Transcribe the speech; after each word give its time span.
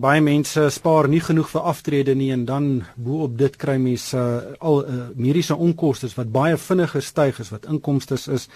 Baie 0.00 0.20
mense 0.24 0.62
spaar 0.72 1.08
nie 1.12 1.20
genoeg 1.20 1.50
vir 1.52 1.66
aftrede 1.68 2.14
nie 2.16 2.30
en 2.32 2.44
dan 2.48 2.68
bo-op 2.96 3.34
dit 3.36 3.56
kry 3.60 3.74
mense 3.76 4.16
uh, 4.16 4.54
al 4.64 4.78
uh, 4.84 5.00
mediese 5.14 5.56
onkoste 5.56 6.08
wat 6.16 6.30
baie 6.32 6.56
vinniger 6.56 7.02
styg 7.04 7.40
as 7.42 7.50
wat 7.52 7.66
inkomste 7.68 8.16
is. 8.16 8.46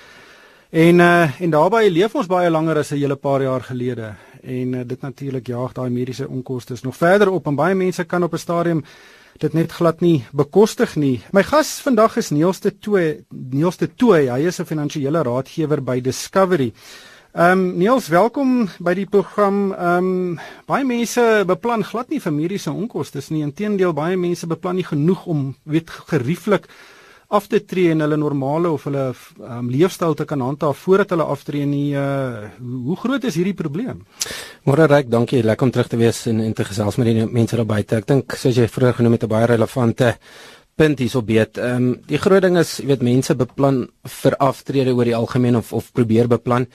En 0.70 1.02
uh, 1.04 1.40
en 1.40 1.50
daarbey 1.52 1.90
leef 1.92 2.14
ons 2.16 2.30
baie 2.30 2.50
langer 2.50 2.80
as 2.80 2.92
'n 2.92 2.98
hele 2.98 3.16
paar 3.16 3.42
jaar 3.42 3.60
gelede 3.60 4.14
en 4.42 4.74
uh, 4.74 4.80
dit 4.86 5.00
natuurlik 5.00 5.46
jaag 5.46 5.72
daai 5.72 5.90
mediese 5.90 6.28
onkoste 6.28 6.74
nog 6.82 6.96
verder 6.96 7.30
op 7.30 7.46
en 7.46 7.56
baie 7.56 7.74
mense 7.74 8.04
kan 8.04 8.22
op 8.22 8.32
'n 8.32 8.38
stadium 8.38 8.84
dit 9.38 9.52
net 9.52 9.72
glad 9.72 10.00
nie 10.00 10.24
bekostig 10.32 10.96
nie. 10.96 11.22
My 11.32 11.42
gas 11.42 11.80
vandag 11.82 12.16
is 12.16 12.30
Niels 12.30 12.60
de 12.60 12.70
Tooy. 12.78 13.24
Niels 13.30 13.76
de 13.76 13.88
Tooy, 13.94 14.28
hy 14.30 14.46
is 14.46 14.60
'n 14.60 14.64
finansiële 14.64 15.22
raadgewer 15.22 15.82
by 15.82 16.00
Discovery. 16.00 16.72
Ehm 17.34 17.50
um, 17.50 17.78
Niels, 17.78 18.06
welkom 18.08 18.68
by 18.78 18.92
die 18.94 19.08
program. 19.10 19.72
Ehm 19.74 20.04
um, 20.06 20.36
baie 20.70 20.84
mense 20.86 21.42
beplan 21.48 21.82
glad 21.82 22.12
nie 22.14 22.20
vir 22.22 22.30
mediese 22.32 22.70
onkoste 22.70 23.18
nie. 23.34 23.40
Inteendeel, 23.42 23.90
baie 23.90 24.14
mense 24.14 24.46
beplan 24.46 24.78
nie 24.78 24.86
genoeg 24.86 25.24
om 25.26 25.40
weet 25.66 25.90
gerieflik 26.12 26.68
af 27.26 27.48
te 27.50 27.58
tree 27.58 27.90
en 27.90 28.06
hulle 28.06 28.20
normale 28.22 28.70
of 28.70 28.86
hulle 28.86 29.08
um, 29.40 29.66
leefstyl 29.66 30.14
te 30.14 30.28
kan 30.30 30.46
handhaaf 30.46 30.78
voordat 30.86 31.10
hulle 31.10 31.26
aftree 31.26 31.66
nie. 31.66 31.90
Uh, 31.98 32.46
hoe 32.62 32.96
groot 33.02 33.26
is 33.26 33.34
hierdie 33.34 33.58
probleem? 33.58 34.06
Môre 34.62 34.86
Ryk 34.86 35.10
dankie. 35.10 35.42
Lekker 35.42 35.66
om 35.66 35.74
terug 35.74 35.90
te 35.90 35.98
wees 35.98 36.28
en 36.30 36.38
en 36.38 36.54
te 36.54 36.70
gesels 36.70 37.02
met 37.02 37.10
die 37.10 37.26
mense 37.26 37.56
daar 37.58 37.66
buite. 37.66 37.98
Ek 37.98 38.06
dink 38.06 38.38
soos 38.38 38.54
jy 38.62 38.70
vroeër 38.70 39.00
genoem 39.00 39.18
het 39.18 39.26
'n 39.26 39.34
baie 39.34 39.50
relevante 39.50 40.14
punt 40.76 40.98
hierso 40.98 41.22
beet. 41.22 41.58
Ehm 41.58 41.82
um, 41.82 41.96
die 42.06 42.18
groot 42.18 42.42
ding 42.42 42.58
is 42.58 42.78
jy 42.78 42.86
weet 42.86 43.02
mense 43.02 43.34
beplan 43.34 43.88
vir 44.22 44.36
aftrede 44.38 44.94
oor 44.94 45.04
die 45.04 45.18
algemeen 45.18 45.56
of 45.56 45.72
of 45.72 45.90
probeer 45.92 46.28
beplan 46.28 46.66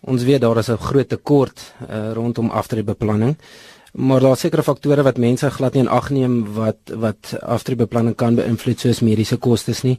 ons 0.00 0.22
weet 0.22 0.40
daar 0.40 0.58
is 0.58 0.68
'n 0.68 0.76
groot 0.76 1.08
tekort 1.08 1.74
uh, 1.90 2.12
rondom 2.12 2.50
aftreebeplanning 2.50 3.36
maar 3.96 4.20
daar 4.20 4.36
sekerre 4.36 4.62
faktore 4.62 5.02
wat 5.02 5.16
mense 5.18 5.50
glad 5.50 5.74
nie 5.74 5.82
in 5.82 5.88
ag 5.88 6.10
neem 6.10 6.34
wat 6.54 6.92
wat 7.00 7.32
aftreebeplanning 7.40 8.16
kan 8.16 8.36
beïnvloed 8.36 8.80
soos 8.80 9.00
mediese 9.00 9.36
kostes 9.36 9.82
nie. 9.82 9.98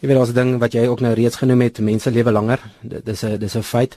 Jy 0.00 0.08
weet 0.08 0.16
daar's 0.16 0.30
'n 0.30 0.34
ding 0.34 0.60
wat 0.60 0.72
jy 0.72 0.86
ook 0.86 1.00
nou 1.00 1.14
reeds 1.14 1.36
genoem 1.36 1.60
het, 1.60 1.78
mense 1.78 2.10
lewe 2.10 2.32
langer. 2.32 2.60
Dit 2.80 3.08
is 3.08 3.24
'n 3.24 3.38
dis 3.38 3.56
'n 3.56 3.62
feit. 3.62 3.96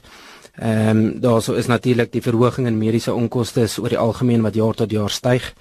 Ehm 0.58 0.88
um, 0.88 1.20
daarso 1.20 1.54
is 1.54 1.66
natuurlik 1.66 2.12
die 2.12 2.22
verhoging 2.22 2.66
in 2.66 2.78
mediese 2.78 3.14
onkoste 3.14 3.68
oor 3.80 3.88
die 3.88 3.98
algemeen 3.98 4.42
wat 4.42 4.54
jaar 4.54 4.74
tot 4.74 4.90
jaar 4.90 5.10
styg. 5.10 5.54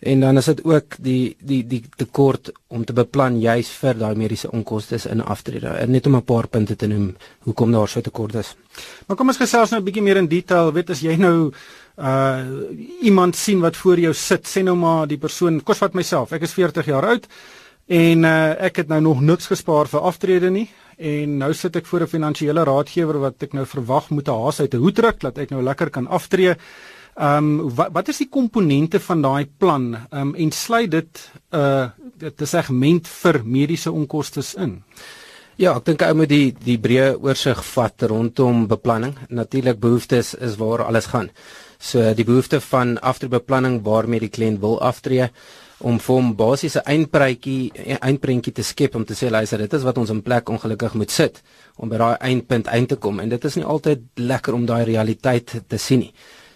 En 0.00 0.20
dan 0.20 0.36
is 0.36 0.44
dit 0.44 0.64
ook 0.64 0.84
die 0.98 1.36
die 1.40 1.66
die 1.66 1.82
tekort 1.96 2.52
om 2.68 2.84
te 2.84 2.92
beplan 2.92 3.40
juis 3.40 3.68
vir 3.68 3.98
daai 3.98 4.14
mediese 4.14 4.50
onkoste 4.50 4.98
in 5.10 5.24
aftrede. 5.24 5.86
Net 5.86 6.06
om 6.06 6.16
'n 6.16 6.24
paar 6.24 6.46
punte 6.48 6.76
te 6.76 6.86
noem 6.86 7.16
hoekom 7.38 7.72
daar 7.72 7.88
so 7.88 8.00
tekort 8.00 8.34
is. 8.34 8.56
Maar 9.06 9.16
kom 9.16 9.28
ons 9.28 9.40
gesels 9.40 9.70
nou 9.70 9.80
'n 9.80 9.84
bietjie 9.84 10.02
meer 10.02 10.16
in 10.16 10.28
detail. 10.28 10.72
Weet 10.72 10.90
as 10.90 11.00
jy 11.00 11.16
nou 11.16 11.52
uh 11.96 12.42
iemand 13.02 13.36
sien 13.36 13.60
wat 13.60 13.76
voor 13.76 13.98
jou 13.98 14.12
sit, 14.14 14.46
sê 14.46 14.62
nou 14.62 14.74
maar 14.76 15.06
die 15.06 15.18
persoon, 15.18 15.60
kos 15.62 15.78
wat 15.78 15.94
myself, 15.94 16.32
ek 16.32 16.42
is 16.42 16.52
40 16.52 16.86
jaar 16.86 17.06
oud 17.06 17.28
en 17.86 18.24
uh 18.24 18.54
ek 18.58 18.76
het 18.76 18.88
nou 18.88 19.00
nog 19.00 19.20
niks 19.20 19.46
gespaar 19.46 19.86
vir 19.86 20.00
aftrede 20.00 20.50
nie 20.50 20.68
en 20.98 21.38
nou 21.38 21.52
sit 21.54 21.76
ek 21.76 21.86
voor 21.86 22.02
'n 22.02 22.06
finansiële 22.06 22.64
raadgewer 22.64 23.18
wat 23.18 23.42
ek 23.42 23.52
nou 23.52 23.66
verwag 23.66 24.10
moet 24.10 24.28
'n 24.28 24.42
haas 24.42 24.60
uit 24.60 24.74
'n 24.74 24.78
hoed 24.78 24.98
ruk 24.98 25.20
dat 25.20 25.38
ek 25.38 25.50
nou 25.50 25.62
lekker 25.62 25.90
kan 25.90 26.06
aftree. 26.06 26.56
Um 27.16 27.74
wat 27.74 27.92
wat 27.92 28.08
is 28.08 28.18
die 28.18 28.28
komponente 28.28 29.00
van 29.00 29.22
daai 29.22 29.46
plan? 29.58 29.96
Um 30.10 30.34
en 30.34 30.50
sluit 30.50 30.90
dit 30.90 31.30
uh 31.52 31.88
dit 32.18 32.40
'n 32.40 32.46
segment 32.46 33.08
vir 33.08 33.42
mediese 33.44 33.92
onkoste 33.92 34.42
in? 34.58 34.82
Ja, 35.54 35.76
ek 35.78 35.84
dink 35.86 36.02
ou 36.02 36.14
moet 36.18 36.30
die 36.32 36.48
die 36.66 36.80
breë 36.82 37.12
oorsig 37.22 37.60
vat 37.68 38.02
rondom 38.10 38.64
beplanning. 38.66 39.12
Natuurlik 39.30 39.78
behoeftes 39.78 40.32
is 40.34 40.56
waar 40.58 40.82
alles 40.82 41.06
gaan. 41.12 41.28
So 41.78 42.02
die 42.18 42.26
behoefte 42.26 42.58
van 42.64 42.96
aftreebeplanning 42.98 43.76
waarmee 43.86 44.24
die 44.24 44.32
kliënt 44.34 44.58
wil 44.64 44.80
aftree 44.82 45.28
om 45.78 46.00
vir 46.02 46.14
hom 46.16 46.32
basiese 46.34 46.82
eindprentjie 46.90 47.70
eindprentjie 48.00 48.54
te 48.56 48.66
skep 48.66 48.98
om 48.98 49.04
te 49.06 49.14
sê 49.14 49.30
luister 49.30 49.62
dit 49.62 49.78
is 49.78 49.86
wat 49.86 49.98
ons 50.02 50.10
in 50.10 50.24
plek 50.26 50.50
ongelukkig 50.50 50.98
moet 50.98 51.14
sit 51.14 51.38
om 51.76 51.92
by 51.92 52.02
daai 52.02 52.16
eindpunt 52.32 52.70
eind 52.74 52.90
te 52.90 52.98
kom 52.98 53.22
en 53.22 53.30
dit 53.30 53.46
is 53.46 53.58
nie 53.60 53.66
altyd 53.76 54.24
lekker 54.26 54.58
om 54.58 54.66
daai 54.66 54.82
realiteit 54.90 55.54
te 55.68 55.78
sien 55.78 56.02
nie. 56.02 56.12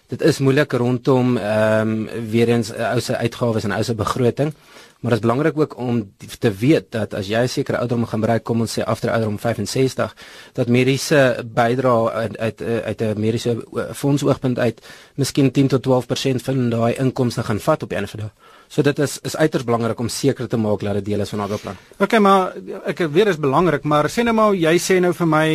Dit 0.09 0.21
is 0.25 0.39
moeilik 0.41 0.71
rondom 0.73 1.37
ehm 1.37 1.89
um, 1.89 2.29
weer 2.29 2.49
eens 2.49 2.71
ou 2.73 2.99
se 2.99 3.17
uitgawes 3.17 3.63
en 3.63 3.71
ou 3.71 3.83
se 3.83 3.95
begroting. 3.95 4.53
Maar 4.99 5.11
dit 5.11 5.19
is 5.19 5.25
belangrik 5.25 5.57
ook 5.57 5.77
om 5.77 6.13
te 6.39 6.51
weet 6.51 6.91
dat 6.91 7.13
as 7.13 7.27
jy 7.27 7.39
'n 7.43 7.47
sekere 7.47 7.77
ouderdom 7.77 8.05
gaan 8.05 8.19
bereik, 8.19 8.43
kom 8.43 8.59
ons 8.59 8.79
sê 8.79 8.83
agter 8.83 9.09
ouderdom 9.09 9.39
65, 9.39 10.15
dat 10.53 10.67
mediese 10.67 11.45
bydrae 11.45 12.11
uit 12.11 12.37
uit 12.37 12.61
uit 12.61 13.01
'n 13.01 13.19
mediese 13.19 13.65
fondsoogpunt 13.93 14.59
uit 14.59 14.81
miskien 15.15 15.51
10 15.51 15.67
tot 15.67 15.81
12% 15.81 16.41
van 16.41 16.69
daai 16.69 16.93
inkomste 16.93 17.43
gaan 17.43 17.59
vat 17.59 17.83
op 17.83 17.91
'n 17.91 18.03
of 18.03 18.13
ander 18.13 18.17
dag. 18.17 18.33
So 18.67 18.81
dit 18.81 18.99
is 18.99 19.19
is 19.21 19.35
uiters 19.35 19.63
belangrik 19.63 19.99
om 19.99 20.07
seker 20.07 20.47
te 20.47 20.57
maak 20.57 20.79
dat 20.79 20.93
dit 20.93 21.05
deel 21.05 21.19
is 21.19 21.29
van 21.29 21.39
daardie 21.39 21.57
plan. 21.57 21.75
OK, 21.97 22.19
maar 22.19 22.53
ek 22.85 22.97
weet 22.97 23.13
dit 23.13 23.27
is 23.27 23.39
belangrik, 23.39 23.83
maar 23.83 24.09
sê 24.09 24.23
nou 24.23 24.33
maar 24.33 24.53
jy 24.53 24.77
sê 24.77 24.99
nou 24.99 25.13
vir 25.13 25.27
my 25.27 25.47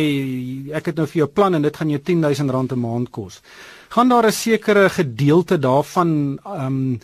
ek 0.73 0.85
het 0.85 0.95
nou 0.95 1.07
vir 1.07 1.17
jou 1.17 1.27
plan 1.27 1.53
en 1.53 1.61
dit 1.61 1.77
gaan 1.77 1.89
jou 1.89 1.99
R10000 1.99 2.71
'n 2.71 2.79
maand 2.79 3.09
kos. 3.09 3.41
Gaan 3.95 4.09
daar 4.09 4.27
'n 4.27 4.31
sekere 4.31 4.89
gedeelte 4.89 5.59
daarvan 5.59 6.39
ehm 6.43 6.65
um, 6.65 6.99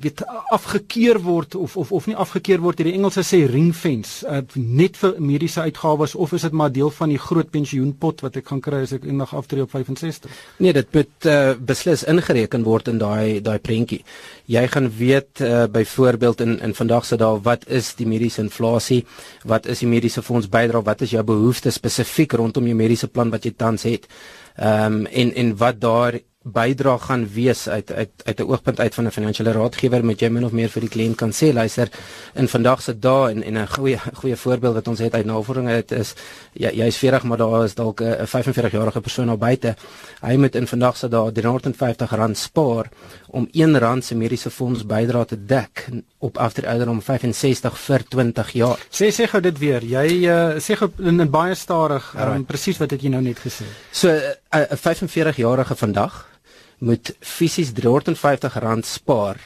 weet 0.00 0.22
afgekeur 0.48 1.20
word 1.20 1.54
of 1.54 1.76
of 1.76 1.92
of 1.92 2.06
nie 2.06 2.16
afgekeur 2.16 2.60
word 2.64 2.78
hierdie 2.80 2.94
Engelse 2.96 3.22
sê 3.26 3.42
ring 3.50 3.74
fence 3.76 4.24
uh, 4.24 4.40
net 4.54 4.96
vir 4.96 5.18
mediese 5.20 5.60
uitgawes 5.60 6.14
of 6.14 6.32
is 6.32 6.46
dit 6.46 6.52
maar 6.56 6.72
deel 6.72 6.90
van 6.90 7.12
die 7.12 7.20
groot 7.20 7.50
pensioenpot 7.52 8.24
wat 8.24 8.38
ek 8.40 8.48
gaan 8.52 8.62
kry 8.64 8.80
as 8.86 8.94
ek 8.96 9.04
eendag 9.04 9.34
aftree 9.36 9.66
op 9.66 9.74
65 9.74 10.30
Nee 10.64 10.72
dit 10.72 10.96
moet 10.96 11.28
uh, 11.28 11.52
beslis 11.72 12.06
ingereken 12.08 12.64
word 12.64 12.88
in 12.88 12.98
daai 12.98 13.42
daai 13.44 13.58
prentjie. 13.58 14.02
Jy 14.46 14.64
gaan 14.72 14.88
weet 14.96 15.44
uh, 15.44 15.66
byvoorbeeld 15.72 16.40
in 16.40 16.58
in 16.60 16.74
vandag 16.74 17.04
se 17.04 17.20
dae 17.20 17.40
wat 17.42 17.68
is 17.68 17.94
die 18.00 18.08
mediese 18.08 18.40
inflasie? 18.40 19.04
Wat 19.44 19.66
is 19.66 19.84
die 19.84 19.90
mediese 19.90 20.22
fonds 20.22 20.48
bydra 20.48 20.82
wat 20.82 21.04
is 21.04 21.12
jou 21.12 21.22
behoeftes 21.22 21.76
spesifiek 21.76 22.32
rondom 22.32 22.66
jou 22.66 22.76
mediese 22.76 23.08
plan 23.08 23.30
wat 23.30 23.44
jy 23.44 23.52
tans 23.56 23.84
het 23.84 24.08
ehm 24.56 24.92
um, 24.92 25.06
en 25.06 25.34
en 25.34 25.56
wat 25.56 25.80
daar 25.80 26.20
bydra 26.46 26.96
gaan 26.98 27.26
wees 27.32 27.68
uit 27.68 27.92
uit 27.92 28.10
uit 28.24 28.40
'n 28.40 28.48
oogpunt 28.50 28.80
uit 28.80 28.94
van 28.94 29.06
'n 29.06 29.10
finansiële 29.10 29.52
raadgewer 29.52 30.04
met 30.04 30.20
jy 30.20 30.28
min 30.28 30.44
of 30.44 30.52
meer 30.52 30.68
vir 30.68 30.80
die 30.80 30.88
kliënt 30.88 31.16
kan 31.16 31.32
sê 31.32 31.52
luister 31.52 31.88
in 32.34 32.48
vandag 32.48 32.82
se 32.82 32.98
dae 32.98 33.30
en 33.30 33.42
en 33.42 33.58
'n 33.58 33.68
goeie 33.68 33.98
goeie 34.20 34.36
voorbeeld 34.36 34.74
wat 34.74 34.88
ons 34.88 34.98
het 34.98 35.14
uit 35.14 35.26
navorsing 35.26 35.68
het 35.68 35.92
is 35.92 36.14
jy 36.52 36.70
jy's 36.70 36.96
40 36.96 37.22
maar 37.22 37.38
daar 37.38 37.64
is 37.64 37.74
dalk 37.74 38.00
'n 38.00 38.26
45 38.26 38.72
jarige 38.72 39.00
persoon 39.00 39.28
al 39.28 39.36
buite. 39.38 39.74
Hy 40.20 40.36
moet 40.36 40.54
in 40.54 40.66
vandag 40.66 40.96
se 40.96 41.08
dae 41.08 41.32
350 41.32 42.10
rand 42.10 42.38
spaar 42.38 42.86
om 43.26 43.48
1 43.52 43.78
rand 43.78 44.04
se 44.04 44.14
mediese 44.14 44.50
fonds 44.50 44.86
bydra 44.86 45.24
te 45.24 45.44
dek 45.44 45.88
op 46.18 46.38
after 46.38 46.66
ouderdom 46.66 47.02
65 47.02 47.78
vir 47.78 48.04
20 48.08 48.50
jaar. 48.50 48.78
Sê 48.90 49.10
sê 49.10 49.26
gou 49.28 49.40
dit 49.40 49.58
weer. 49.58 49.82
Jy 49.82 50.26
uh, 50.26 50.54
sê 50.58 50.76
gou 50.76 50.90
in, 50.98 51.20
in 51.20 51.30
baie 51.30 51.54
stadig 51.54 52.14
um, 52.20 52.44
presies 52.44 52.78
wat 52.78 52.90
het 52.90 53.02
jy 53.02 53.10
nou 53.12 53.22
net 53.22 53.38
gesê 53.38 53.64
so 53.90 54.08
'n 54.08 54.66
uh, 54.70 54.76
45 54.76 55.36
jarige 55.36 55.74
vandag 55.74 56.35
moet 56.78 57.14
fisies 57.20 57.72
R350 57.72 58.80
spaar 58.80 59.40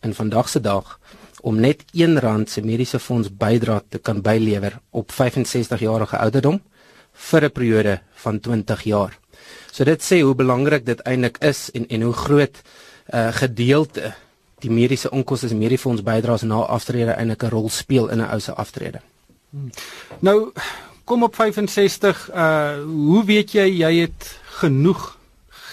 in 0.00 0.14
vandag 0.14 0.48
se 0.48 0.60
dag 0.60 0.98
om 1.40 1.60
net 1.60 1.84
R1 1.94 2.46
se 2.46 2.62
mediese 2.62 2.98
fonds 2.98 3.28
bydra 3.30 3.82
te 3.88 3.98
kan 3.98 4.22
bylewer 4.22 4.80
op 4.90 5.12
65 5.12 5.80
jarige 5.80 6.16
ouderdom 6.18 6.60
vir 7.12 7.44
'n 7.44 7.52
periode 7.52 8.00
van 8.14 8.40
20 8.40 8.82
jaar. 8.82 9.18
So 9.70 9.84
dit 9.84 10.02
sê 10.02 10.20
hoe 10.20 10.34
belangrik 10.34 10.86
dit 10.86 11.00
eintlik 11.00 11.38
is 11.38 11.70
en 11.70 11.86
en 11.88 12.02
hoe 12.02 12.12
groot 12.12 12.62
'n 13.12 13.16
uh, 13.16 13.32
gedeelte 13.32 14.14
die 14.58 14.70
mediese 14.70 15.10
onkoste 15.10 15.48
en 15.48 15.58
mediese 15.58 15.82
fonds 15.82 16.02
bydraes 16.02 16.42
na 16.42 16.54
aftrede 16.54 17.12
eintlik 17.12 17.42
'n 17.42 17.50
rol 17.50 17.68
speel 17.68 18.08
in 18.08 18.18
'n 18.18 18.30
ou 18.30 18.40
se 18.40 18.52
aftrede. 18.52 19.00
Hmm. 19.50 19.70
Nou 20.18 20.52
kom 21.04 21.22
op 21.22 21.34
65 21.34 22.30
uh 22.34 22.82
hoe 22.84 23.24
weet 23.24 23.52
jy 23.52 23.68
jy 23.78 24.00
het 24.00 24.38
genoeg 24.44 25.15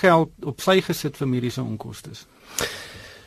geld 0.01 0.31
op 0.43 0.61
sy 0.61 0.81
gesit 0.81 1.17
vir 1.17 1.27
mediese 1.27 1.61
onkoste. 1.61 2.09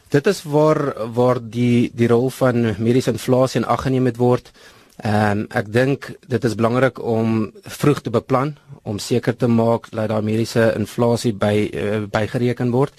Dit 0.09 0.27
is 0.27 0.43
waar 0.43 0.95
waar 1.13 1.41
die 1.41 1.91
die 1.95 2.09
rol 2.09 2.31
van 2.31 2.75
mediese 2.79 3.11
inflasie 3.11 3.61
in 3.61 3.67
ag 3.67 3.83
geneem 3.83 4.11
word. 4.17 4.53
Ehm 4.97 5.31
um, 5.31 5.47
ek 5.51 5.73
dink 5.73 6.11
dit 6.29 6.45
is 6.45 6.55
belangrik 6.55 7.03
om 7.03 7.53
vroeg 7.63 8.01
te 8.01 8.11
beplan 8.11 8.57
om 8.83 8.99
seker 8.99 9.37
te 9.37 9.47
maak 9.47 9.91
dat 9.91 10.09
daar 10.09 10.23
mediese 10.25 10.73
inflasie 10.77 11.33
by 11.35 11.71
uh, 11.73 12.05
bygereken 12.11 12.71
word. 12.71 12.95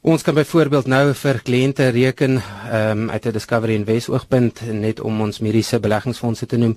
Ons 0.00 0.22
kan 0.22 0.34
byvoorbeeld 0.34 0.86
nou 0.86 1.12
vir 1.14 1.40
kliënte 1.42 1.88
reken 1.90 2.38
ehm 2.38 3.02
um, 3.02 3.10
uit 3.10 3.26
'n 3.26 3.32
Discovery 3.32 3.74
Invest 3.74 4.08
oogpunt 4.08 4.60
net 4.72 5.00
om 5.00 5.20
ons 5.20 5.40
mediese 5.40 5.80
beleggingsfondse 5.80 6.46
te 6.46 6.56
noem. 6.56 6.76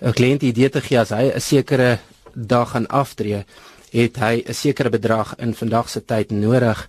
'n 0.00 0.12
Kliënt 0.12 0.42
idee 0.42 0.68
te 0.68 0.80
gee 0.80 0.98
as 0.98 1.10
hy 1.10 1.32
'n 1.34 1.40
sekere 1.40 1.98
dag 2.34 2.70
gaan 2.70 2.86
aftree, 2.86 3.44
het 3.90 4.16
hy 4.16 4.42
'n 4.46 4.54
sekere 4.54 4.90
bedrag 4.90 5.34
in 5.38 5.54
vandag 5.54 5.88
se 5.88 6.04
tyd 6.04 6.30
nodig 6.30 6.88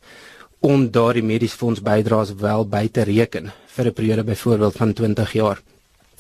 om 0.60 0.92
daardie 0.92 1.24
mediese 1.24 1.58
fonds 1.58 1.82
bydraes 1.82 2.34
wel 2.38 2.68
by 2.68 2.88
te 2.88 3.04
reken 3.04 3.52
vir 3.76 3.86
'n 3.86 3.94
periode 3.94 4.24
byvoorbeeld 4.24 4.76
van 4.76 4.94
20 4.94 5.34
jaar. 5.34 5.62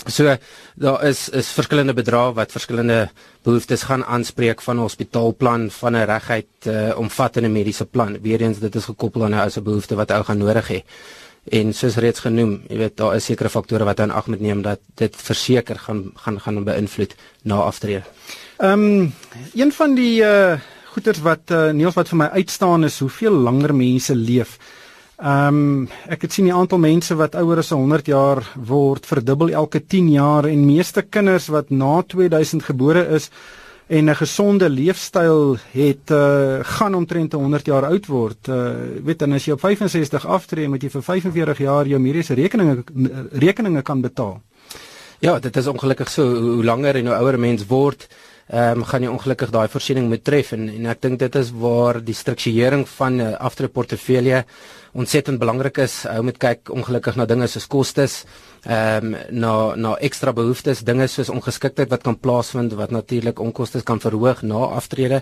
So 0.05 0.37
daar 0.75 1.03
is 1.05 1.29
is 1.29 1.47
verskillende 1.47 1.93
bedrae 1.93 2.33
wat 2.33 2.51
verskillende 2.51 3.09
behoeftes 3.43 3.83
gaan 3.83 4.05
aanspreek 4.05 4.61
van 4.61 4.75
'n 4.75 4.81
hospitaalplan, 4.81 5.71
van 5.71 5.95
'n 5.95 6.05
reguit 6.05 6.47
uh, 6.67 6.97
omvattende 6.97 7.49
mediese 7.49 7.85
plan. 7.85 8.21
Weerens 8.21 8.59
dit 8.59 8.75
is 8.75 8.85
gekoppel 8.85 9.23
aan 9.23 9.31
'n 9.31 9.39
ou 9.39 9.49
se 9.49 9.61
behoefte 9.61 9.95
wat 9.95 10.11
ou 10.11 10.23
gaan 10.23 10.37
nodig 10.37 10.67
hê. 10.67 10.83
En 11.43 11.73
soos 11.73 11.95
reeds 11.95 12.19
genoem, 12.19 12.61
jy 12.67 12.77
weet 12.77 12.97
daar 12.97 13.15
is 13.15 13.25
sekere 13.25 13.49
faktore 13.49 13.83
wat 13.83 13.99
aan 13.99 14.11
ag 14.11 14.27
moet 14.27 14.39
neem 14.39 14.61
dat 14.61 14.79
dit 14.95 15.15
verseker 15.15 15.79
gaan 15.79 16.11
gaan 16.15 16.39
gaan 16.39 16.63
beïnvloed 16.63 17.15
na 17.43 17.55
aftrede. 17.55 18.03
Ehm 18.61 18.83
um, 18.83 19.13
een 19.53 19.71
van 19.71 19.95
die 19.97 20.21
uh 20.21 20.53
goeters 20.93 21.21
wat 21.25 21.49
uh, 21.49 21.71
Niels 21.71 21.95
wat 21.95 22.09
vir 22.11 22.17
my 22.19 22.25
uitstaan 22.35 22.83
is 22.83 22.99
hoeveel 22.99 23.33
langer 23.33 23.71
mense 23.73 24.13
leef. 24.15 24.51
Ehm 25.17 25.55
um, 25.55 25.87
ek 26.05 26.27
het 26.27 26.35
sien 26.35 26.45
die 26.45 26.53
aantal 26.53 26.77
mense 26.77 27.15
wat 27.17 27.35
ouer 27.41 27.57
as 27.63 27.71
100 27.73 28.11
jaar 28.11 28.43
word 28.55 29.09
verdubbel 29.09 29.49
elke 29.63 29.81
10 29.81 30.11
jaar 30.13 30.45
en 30.45 30.65
meeste 30.65 31.01
kinders 31.01 31.47
wat 31.49 31.73
na 31.73 32.03
2000 32.05 32.63
gebore 32.69 33.07
is 33.17 33.31
en 33.87 34.09
'n 34.09 34.15
gesonde 34.15 34.69
leefstyl 34.69 35.57
het 35.71 36.11
uh, 36.11 36.59
gaan 36.61 36.95
omtrent 36.95 37.33
100 37.33 37.65
jaar 37.65 37.85
oud 37.85 38.05
word. 38.05 38.47
Uh, 38.47 38.73
weet 39.03 39.21
en 39.21 39.33
as 39.33 39.45
jy 39.45 39.53
op 39.53 39.59
65 39.59 40.25
aftree 40.25 40.69
moet 40.69 40.83
jy 40.83 40.89
vir 40.89 41.01
45 41.01 41.57
jaar 41.57 41.87
jou 41.87 41.99
mediese 41.99 42.33
rekeninge 42.33 42.83
rekeninge 43.31 43.81
kan 43.81 44.01
betaal. 44.01 44.41
Ja, 45.19 45.39
dit 45.39 45.57
is 45.57 45.67
ongelukkig 45.67 46.09
so 46.09 46.23
hoe 46.25 46.63
langer 46.63 46.95
en 46.95 47.07
hoe 47.07 47.15
ouer 47.15 47.37
'n 47.37 47.39
mens 47.39 47.65
word, 47.65 48.07
ehm 48.51 48.81
um, 48.81 48.83
gaan 48.83 49.03
jy 49.05 49.07
ongelukkig 49.07 49.51
daai 49.51 49.67
voorsiening 49.71 50.09
moet 50.11 50.23
tref 50.27 50.51
en 50.51 50.67
en 50.69 50.85
ek 50.91 51.01
dink 51.01 51.19
dit 51.19 51.35
is 51.39 51.51
waar 51.55 52.01
die 52.03 52.15
strukturering 52.15 52.83
van 52.97 53.13
'n 53.15 53.21
uh, 53.21 53.35
aftreeportefeulje 53.39 54.43
ontsettend 54.93 55.39
belangrik 55.39 55.77
is. 55.77 56.05
Ou 56.05 56.21
moet 56.23 56.37
kyk 56.37 56.69
ongelukkig 56.73 57.15
na 57.15 57.25
dinge 57.25 57.47
soos 57.47 57.67
kostes, 57.67 58.23
ehm 58.63 59.13
um, 59.13 59.15
na 59.29 59.75
na 59.75 59.95
ekstra 59.99 60.33
behoeftes, 60.33 60.83
dinge 60.83 61.07
soos 61.07 61.29
ongeskiktheid 61.29 61.89
wat 61.89 62.03
kan 62.03 62.19
plaasvind 62.19 62.73
wat 62.73 62.91
natuurlik 62.91 63.39
onkoste 63.39 63.83
kan 63.83 63.99
verhoog 63.99 64.41
na 64.41 64.55
aftrede. 64.55 65.21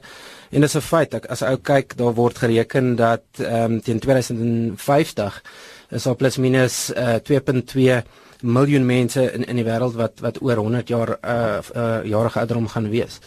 En 0.51 0.61
dis 0.61 0.75
'n 0.75 0.81
feit. 0.81 1.13
Ek, 1.13 1.25
as 1.25 1.41
ou 1.41 1.57
kyk, 1.57 1.97
daar 1.97 2.13
word 2.13 2.37
gereken 2.37 2.95
dat 2.95 3.23
ehm 3.37 3.73
um, 3.73 3.81
teen 3.81 3.99
2050 3.99 5.43
is 5.91 6.03
daar 6.03 6.15
plus 6.15 6.37
minus 6.37 6.91
uh, 6.95 7.15
2.2 7.19 8.03
miljoen 8.41 8.85
mense 8.85 9.31
in 9.33 9.43
in 9.45 9.55
die 9.55 9.65
wêreld 9.67 9.95
wat 9.99 10.19
wat 10.19 10.41
oor 10.41 10.55
100 10.57 10.87
jaar 10.87 11.17
uh, 11.21 11.59
uh 11.75 12.03
jarige 12.05 12.39
ouderdom 12.39 12.67
gaan 12.67 12.89
wees. 12.89 13.19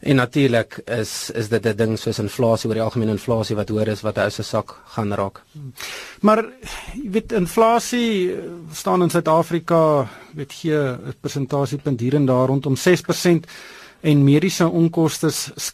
En 0.00 0.16
natuurlik 0.16 0.80
is 0.84 1.30
is 1.34 1.48
dit 1.48 1.64
'n 1.66 1.76
ding 1.76 1.98
soos 1.98 2.18
inflasie 2.18 2.68
oor 2.68 2.74
die 2.74 2.82
algemene 2.82 3.10
inflasie 3.10 3.56
wat 3.56 3.68
hoor 3.68 3.86
is 3.88 4.00
wat 4.00 4.18
ou 4.18 4.30
se 4.30 4.42
sak 4.42 4.76
gaan 4.94 5.12
raak. 5.14 5.42
Maar 6.20 6.44
jy 6.94 7.10
weet 7.10 7.32
inflasie 7.32 8.34
staan 8.72 9.02
in 9.02 9.10
Suid-Afrika 9.10 10.08
weet 10.34 10.52
gee 10.52 10.76
'n 10.78 11.14
persentasiepunt 11.20 12.00
hier 12.00 12.14
en 12.14 12.26
daar 12.26 12.46
rondom 12.46 12.76
6% 12.76 13.46
en 14.00 14.24
mediese 14.24 14.68
onkoste 14.68 15.30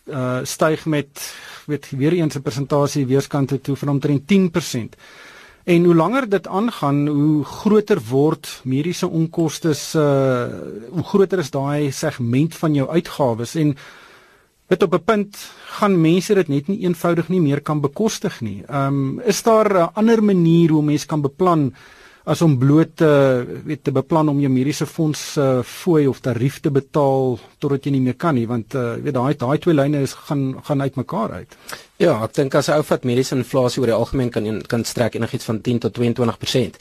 uh, 0.06 0.38
styg 0.42 0.86
met 0.86 1.34
weet 1.66 1.90
weer 1.90 2.12
eens 2.12 2.34
'n 2.36 2.42
persentasie 2.42 3.06
weerskante 3.06 3.60
toe 3.60 3.76
van 3.76 3.88
omtrent 3.88 4.26
10%. 4.26 4.96
En 5.64 5.84
hoe 5.84 5.94
langer 5.94 6.28
dit 6.28 6.46
aangaan, 6.46 7.06
hoe 7.08 7.44
groter 7.44 8.00
word 8.10 8.60
mediese 8.64 9.08
onkoste 9.08 9.72
uh 9.72 10.48
hoe 10.90 11.04
groter 11.04 11.38
is 11.38 11.50
daai 11.50 11.92
segment 11.92 12.54
van 12.54 12.74
jou 12.74 12.88
uitgawes 12.88 13.54
en 13.54 13.76
Dit 14.64 14.82
op 14.82 14.94
'n 14.94 15.04
punt 15.04 15.36
gaan 15.76 16.00
mense 16.00 16.34
dit 16.34 16.48
net 16.48 16.66
nie 16.66 16.78
eenvoudig 16.78 17.28
nie 17.28 17.40
meer 17.40 17.60
kan 17.60 17.80
bekostig 17.80 18.40
nie. 18.40 18.62
Ehm 18.68 18.86
um, 18.86 19.20
is 19.20 19.42
daar 19.42 19.68
'n 19.74 19.90
ander 19.94 20.24
manier 20.24 20.70
hoe 20.70 20.82
mense 20.82 21.06
kan 21.06 21.20
beplan 21.20 21.74
as 22.24 22.42
om 22.42 22.58
bloot 22.58 22.96
te 22.96 23.44
weet 23.64 23.84
te 23.84 23.92
beplan 23.92 24.28
om 24.28 24.40
jou 24.40 24.52
mediese 24.52 24.86
fonds 24.86 25.36
uh, 25.36 25.62
fooi 25.62 26.06
of 26.06 26.20
tarief 26.20 26.60
te 26.60 26.70
betaal 26.70 27.38
totdat 27.58 27.84
jy 27.84 27.90
nie 27.90 28.00
meer 28.00 28.16
kan 28.16 28.34
nie 28.34 28.46
want 28.48 28.74
uh, 28.74 28.94
weet 28.94 29.14
daai 29.14 29.34
daai 29.36 29.58
twee 29.58 29.74
lyne 29.74 30.00
is 30.00 30.12
gaan 30.12 30.56
gaan 30.64 30.80
uitmekaar 30.80 31.30
uit. 31.32 31.56
Ja, 32.02 32.16
ek 32.24 32.32
dink 32.34 32.54
as 32.58 32.66
'n 32.68 32.74
ou 32.74 32.82
vat 32.82 33.04
mediese 33.06 33.36
inflasie 33.36 33.80
oor 33.80 33.86
die 33.86 33.94
algemeen 33.94 34.30
kan 34.30 34.62
kan 34.66 34.82
strek 34.84 35.14
enigiets 35.14 35.44
van 35.44 35.60
10 35.60 35.78
tot 35.78 35.94
22%. 35.94 36.74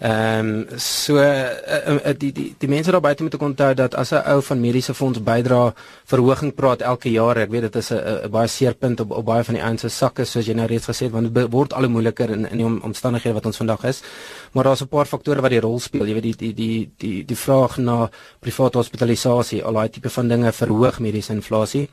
Ehm 0.00 0.66
um, 0.72 0.78
so 0.78 1.16
uh, 1.16 1.94
uh, 2.04 2.14
die 2.18 2.32
die 2.32 2.54
die 2.58 2.68
mense 2.68 2.90
daar 2.90 3.00
buite 3.00 3.22
moet 3.22 3.34
onthou 3.34 3.74
dat 3.74 3.94
as 3.94 4.10
'n 4.12 4.26
ou 4.26 4.42
van 4.42 4.60
mediese 4.60 4.94
fonds 4.94 5.22
bydra 5.22 5.72
verhoging 6.04 6.54
praat 6.54 6.82
elke 6.82 7.10
jaar, 7.10 7.38
ek 7.38 7.50
weet 7.50 7.62
dit 7.62 7.76
is 7.76 7.92
'n 7.92 8.30
baie 8.30 8.48
seer 8.48 8.74
punt 8.74 9.00
op 9.00 9.10
op 9.10 9.24
baie 9.24 9.44
van 9.44 9.54
die 9.54 9.62
ouens 9.62 9.80
se 9.80 9.88
sakke 9.88 10.24
soos 10.24 10.46
jy 10.46 10.54
nou 10.54 10.66
reeds 10.66 10.86
gesê 10.86 11.04
het 11.04 11.12
want 11.12 11.34
dit 11.34 11.50
word 11.50 11.72
al 11.72 11.82
hoe 11.82 11.90
moeiliker 11.90 12.30
in 12.30 12.50
in 12.50 12.56
die 12.56 12.66
om, 12.66 12.80
omstandighede 12.82 13.34
wat 13.34 13.46
ons 13.46 13.56
vandag 13.56 13.84
is. 13.84 14.02
Maar 14.52 14.64
daar's 14.64 14.82
'n 14.82 14.88
paar 14.88 15.06
faktore 15.06 15.40
wat 15.40 15.50
die 15.50 15.60
rol 15.60 15.78
speel. 15.78 16.06
Jy 16.06 16.14
weet 16.14 16.22
die 16.22 16.36
die 16.36 16.54
die 16.54 16.90
die 16.96 17.24
die 17.24 17.36
vraag 17.36 17.76
na 17.78 18.10
private 18.40 18.78
hospitalisasie, 18.78 19.62
al 19.62 19.72
daai 19.72 19.90
tipe 19.90 20.10
van 20.10 20.28
dinge 20.28 20.52
verhoog 20.52 20.98
mediese 20.98 21.32
inflasie. 21.32 21.88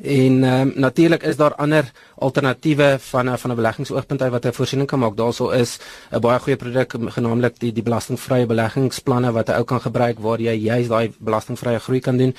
En 0.00 0.44
ehm 0.44 0.60
um, 0.60 0.72
natuurlik 0.74 1.22
is 1.22 1.36
daar 1.36 1.54
ander 1.54 1.92
alternatiewe 2.16 2.96
van 3.00 3.30
'n 3.30 3.38
van 3.38 3.50
'n 3.50 3.54
beleggingsoogpunt 3.54 4.22
uit 4.22 4.30
wat 4.30 4.44
'n 4.46 4.52
voorsiening 4.52 4.88
kan 4.88 4.98
maak. 4.98 5.16
Daarso 5.16 5.48
is 5.48 5.78
'n 6.10 6.20
baie 6.20 6.38
goeie 6.38 6.56
produk 6.56 6.94
genaamlik 7.06 7.58
die 7.58 7.72
die 7.72 7.82
belastingvrye 7.82 8.46
beleggingsplanne 8.46 9.32
wat 9.32 9.48
'n 9.48 9.52
ou 9.52 9.64
kan 9.64 9.80
gebruik 9.80 10.18
waar 10.18 10.40
jy 10.40 10.54
juist 10.54 10.88
daai 10.88 11.12
belastingvrye 11.18 11.78
groei 11.78 12.00
kan 12.00 12.16
doen. 12.16 12.34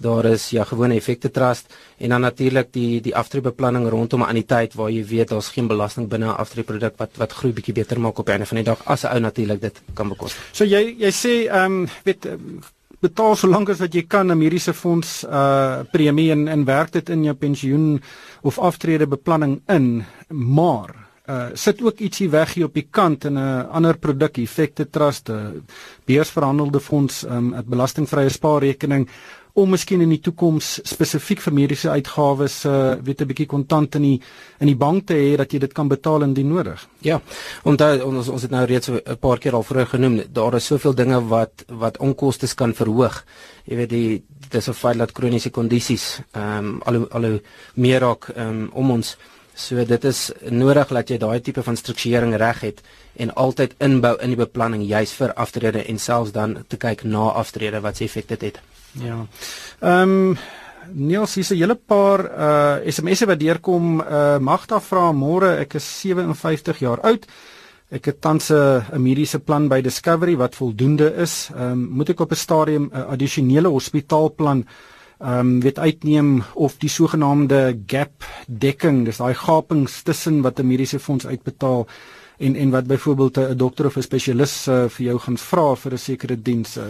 Daar 0.00 0.24
is 0.24 0.50
ja 0.50 0.64
gewone 0.64 0.94
effekte 0.94 1.30
trust 1.30 1.74
en 1.96 2.08
dan 2.08 2.20
natuurlik 2.20 2.72
die 2.72 3.00
die 3.00 3.16
aftreebeplanning 3.16 3.88
rondom 3.88 4.20
'n 4.20 4.28
anniteit 4.28 4.74
waar 4.74 4.90
jy 4.90 5.06
weet 5.06 5.28
daar's 5.28 5.48
geen 5.48 5.66
belasting 5.66 6.08
binne 6.08 6.26
'n 6.26 6.36
aftreeproduk 6.36 6.96
wat 6.96 7.10
wat 7.16 7.32
groei 7.32 7.52
bietjie 7.52 7.74
beter 7.74 8.00
maak 8.00 8.18
op 8.18 8.24
die 8.24 8.32
einde 8.32 8.46
van 8.46 8.56
die 8.56 8.66
dag 8.66 8.84
as 8.84 9.02
'n 9.04 9.06
ou 9.06 9.20
natuurlik 9.20 9.60
dit 9.60 9.80
kan 9.94 10.08
bekostig. 10.08 10.42
So 10.52 10.64
jy 10.64 10.96
jy 10.98 11.10
sê 11.10 11.48
ehm 11.48 11.64
um, 11.64 11.88
weet 12.04 12.26
betaal 13.06 13.36
so 13.38 13.48
lank 13.48 13.70
as 13.72 13.80
wat 13.84 13.94
jy 13.94 14.02
kan 14.10 14.30
'n 14.32 14.38
mediese 14.38 14.72
fonds 14.74 15.24
uh 15.24 15.84
premie 15.92 16.30
en 16.32 16.48
en 16.48 16.64
werk 16.64 16.92
dit 16.92 17.08
in 17.10 17.24
jou 17.24 17.34
pensioen 17.34 18.00
of 18.42 18.58
aftrede 18.58 19.06
beplanning 19.06 19.60
in. 19.68 20.04
Maar 20.28 20.94
uh 21.28 21.48
sit 21.54 21.82
ook 21.82 21.98
ietsie 22.00 22.28
weg 22.30 22.54
hier 22.54 22.66
op 22.66 22.74
die 22.74 22.86
kant 22.90 23.24
in 23.24 23.34
'n 23.38 23.66
ander 23.70 23.98
produk 23.98 24.38
effekte 24.38 24.90
trust 24.90 25.28
'n 25.30 25.64
beursverhandelde 26.06 26.80
fonds 26.80 27.24
'n 27.24 27.32
um, 27.32 27.54
belastingvrye 27.66 28.28
spaarrekening 28.28 29.08
om 29.56 29.70
miskien 29.72 30.02
in 30.04 30.10
die 30.12 30.20
toekoms 30.20 30.74
spesifiek 30.84 31.40
vir 31.40 31.54
mediese 31.56 31.90
uitgawes 31.90 32.58
uh 32.68 32.96
weet 33.06 33.22
'n 33.22 33.28
bietjie 33.30 33.46
kontant 33.46 33.94
in 33.94 34.02
die 34.02 34.20
in 34.60 34.66
die 34.66 34.76
bank 34.76 35.06
te 35.06 35.14
hê 35.14 35.36
dat 35.36 35.52
jy 35.52 35.58
dit 35.58 35.72
kan 35.72 35.88
betaal 35.88 36.22
indien 36.22 36.48
nodig. 36.48 36.88
Ja. 37.00 37.20
Daar 37.64 38.04
ons 38.04 38.28
ons 38.28 38.42
het 38.42 38.50
nou 38.50 38.64
reeds 38.64 38.88
'n 38.88 39.16
paar 39.20 39.38
keer 39.38 39.54
al 39.54 39.62
vroeër 39.62 39.86
genoem, 39.86 40.22
daar 40.32 40.54
is 40.54 40.66
soveel 40.66 40.94
dinge 40.94 41.20
wat 41.28 41.64
wat 41.68 41.98
onkoste 41.98 42.54
kan 42.54 42.74
verhoog. 42.74 43.24
Jy 43.64 43.76
weet 43.76 43.90
die 43.90 44.24
dis 44.50 44.68
'n 44.68 44.72
feit 44.72 44.98
dat 44.98 45.12
kroniese 45.12 45.50
kondisies 45.50 46.20
ehm 46.32 46.58
um, 46.58 46.80
al 46.84 47.10
al 47.10 47.40
meer 47.74 48.00
raak 48.00 48.28
ehm 48.28 48.48
um, 48.48 48.70
om 48.72 48.90
ons 48.90 49.16
So 49.56 49.84
dit 49.84 50.04
is 50.04 50.32
nodig 50.52 50.88
dat 50.88 51.08
jy 51.08 51.16
daai 51.16 51.40
tipe 51.40 51.62
van 51.62 51.76
strukturering 51.76 52.34
reg 52.36 52.60
het 52.60 52.82
en 53.16 53.32
altyd 53.34 53.74
inbou 53.78 54.12
in 54.20 54.34
die 54.34 54.36
beplanning 54.36 54.82
juis 54.84 55.12
vir 55.16 55.32
aftrede 55.32 55.84
en 55.88 55.98
selfs 55.98 56.32
dan 56.32 56.64
te 56.68 56.76
kyk 56.76 57.04
na 57.04 57.30
aftrede 57.32 57.80
wat 57.80 57.96
se 57.96 58.04
effek 58.04 58.28
dit 58.28 58.40
het. 58.40 58.60
Ja. 59.00 59.26
Ehm 59.80 60.10
um, 60.10 60.38
Niels, 60.92 61.34
hier's 61.34 61.50
'n 61.50 61.58
hele 61.58 61.74
paar 61.74 62.20
uh 62.24 62.90
SMS'e 62.90 63.26
wat 63.26 63.40
deurkom. 63.40 64.00
Uh 64.00 64.38
Magda 64.38 64.80
vra 64.80 65.12
môre, 65.12 65.58
ek 65.58 65.74
is 65.74 66.00
57 66.00 66.78
jaar 66.78 67.00
oud. 67.00 67.26
Ek 67.90 68.04
het 68.04 68.20
tans 68.20 68.50
'n 68.50 69.02
mediese 69.02 69.38
plan 69.38 69.68
by 69.68 69.80
Discovery 69.80 70.36
wat 70.36 70.54
voldoende 70.54 71.14
is. 71.16 71.50
Ehm 71.54 71.72
um, 71.72 71.88
moet 71.90 72.08
ek 72.08 72.20
op 72.20 72.30
'n 72.30 72.36
stadium 72.36 72.90
'n 72.92 73.06
addisionele 73.10 73.68
hospitaalplan 73.68 74.64
ehm 75.18 75.38
um, 75.38 75.60
weet 75.60 75.78
uitneem 75.78 76.42
of 76.54 76.76
die 76.78 76.88
sogenaamde 76.88 77.78
gap 77.86 78.24
dekking, 78.46 79.04
dis 79.04 79.16
daai 79.16 79.34
gapings 79.34 80.02
tussen 80.02 80.42
wat 80.42 80.58
'n 80.60 80.66
mediese 80.66 80.98
fonds 80.98 81.26
uitbetaal 81.26 81.86
en 82.38 82.56
en 82.56 82.70
wat 82.70 82.86
byvoorbeeld 82.86 83.36
'n 83.36 83.56
dokter 83.56 83.86
of 83.86 83.96
'n 83.96 84.02
spesialis 84.02 84.66
uh, 84.66 84.84
vir 84.88 85.06
jou 85.06 85.18
gaan 85.18 85.38
vra 85.38 85.74
vir 85.74 85.92
'n 85.92 85.98
sekere 85.98 86.42
diens. 86.42 86.76
Uh, 86.76 86.84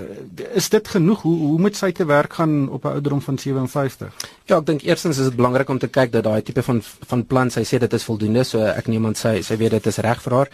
is 0.55 0.69
dit 0.69 0.89
genoeg? 0.89 1.23
Hoe 1.23 1.39
hoe 1.39 1.59
moet 1.59 1.77
sy 1.77 1.93
te 1.93 2.05
werk 2.05 2.33
gaan 2.33 2.69
op 2.69 2.85
'n 2.85 2.89
ouderdom 2.89 3.21
van 3.21 3.39
57? 3.39 4.15
Ja, 4.45 4.57
ek 4.57 4.67
dink 4.67 4.83
eerstens 4.83 5.19
is 5.19 5.25
dit 5.25 5.37
belangrik 5.37 5.69
om 5.69 5.79
te 5.79 5.89
kyk 5.89 6.13
dat 6.13 6.25
daai 6.25 6.43
tipe 6.43 6.63
van 6.63 6.83
van 6.83 7.27
plan 7.27 7.51
sy 7.51 7.63
sê 7.63 7.79
dit 7.79 7.93
is 7.93 8.05
voldoende, 8.05 8.45
so 8.45 8.59
ek 8.61 8.87
neem 8.87 9.07
aan 9.07 9.15
sy 9.15 9.43
sy 9.43 9.57
weet 9.57 9.71
dit 9.71 9.87
is 9.87 9.97
reg 9.97 10.23
vir 10.23 10.33
haar 10.33 10.49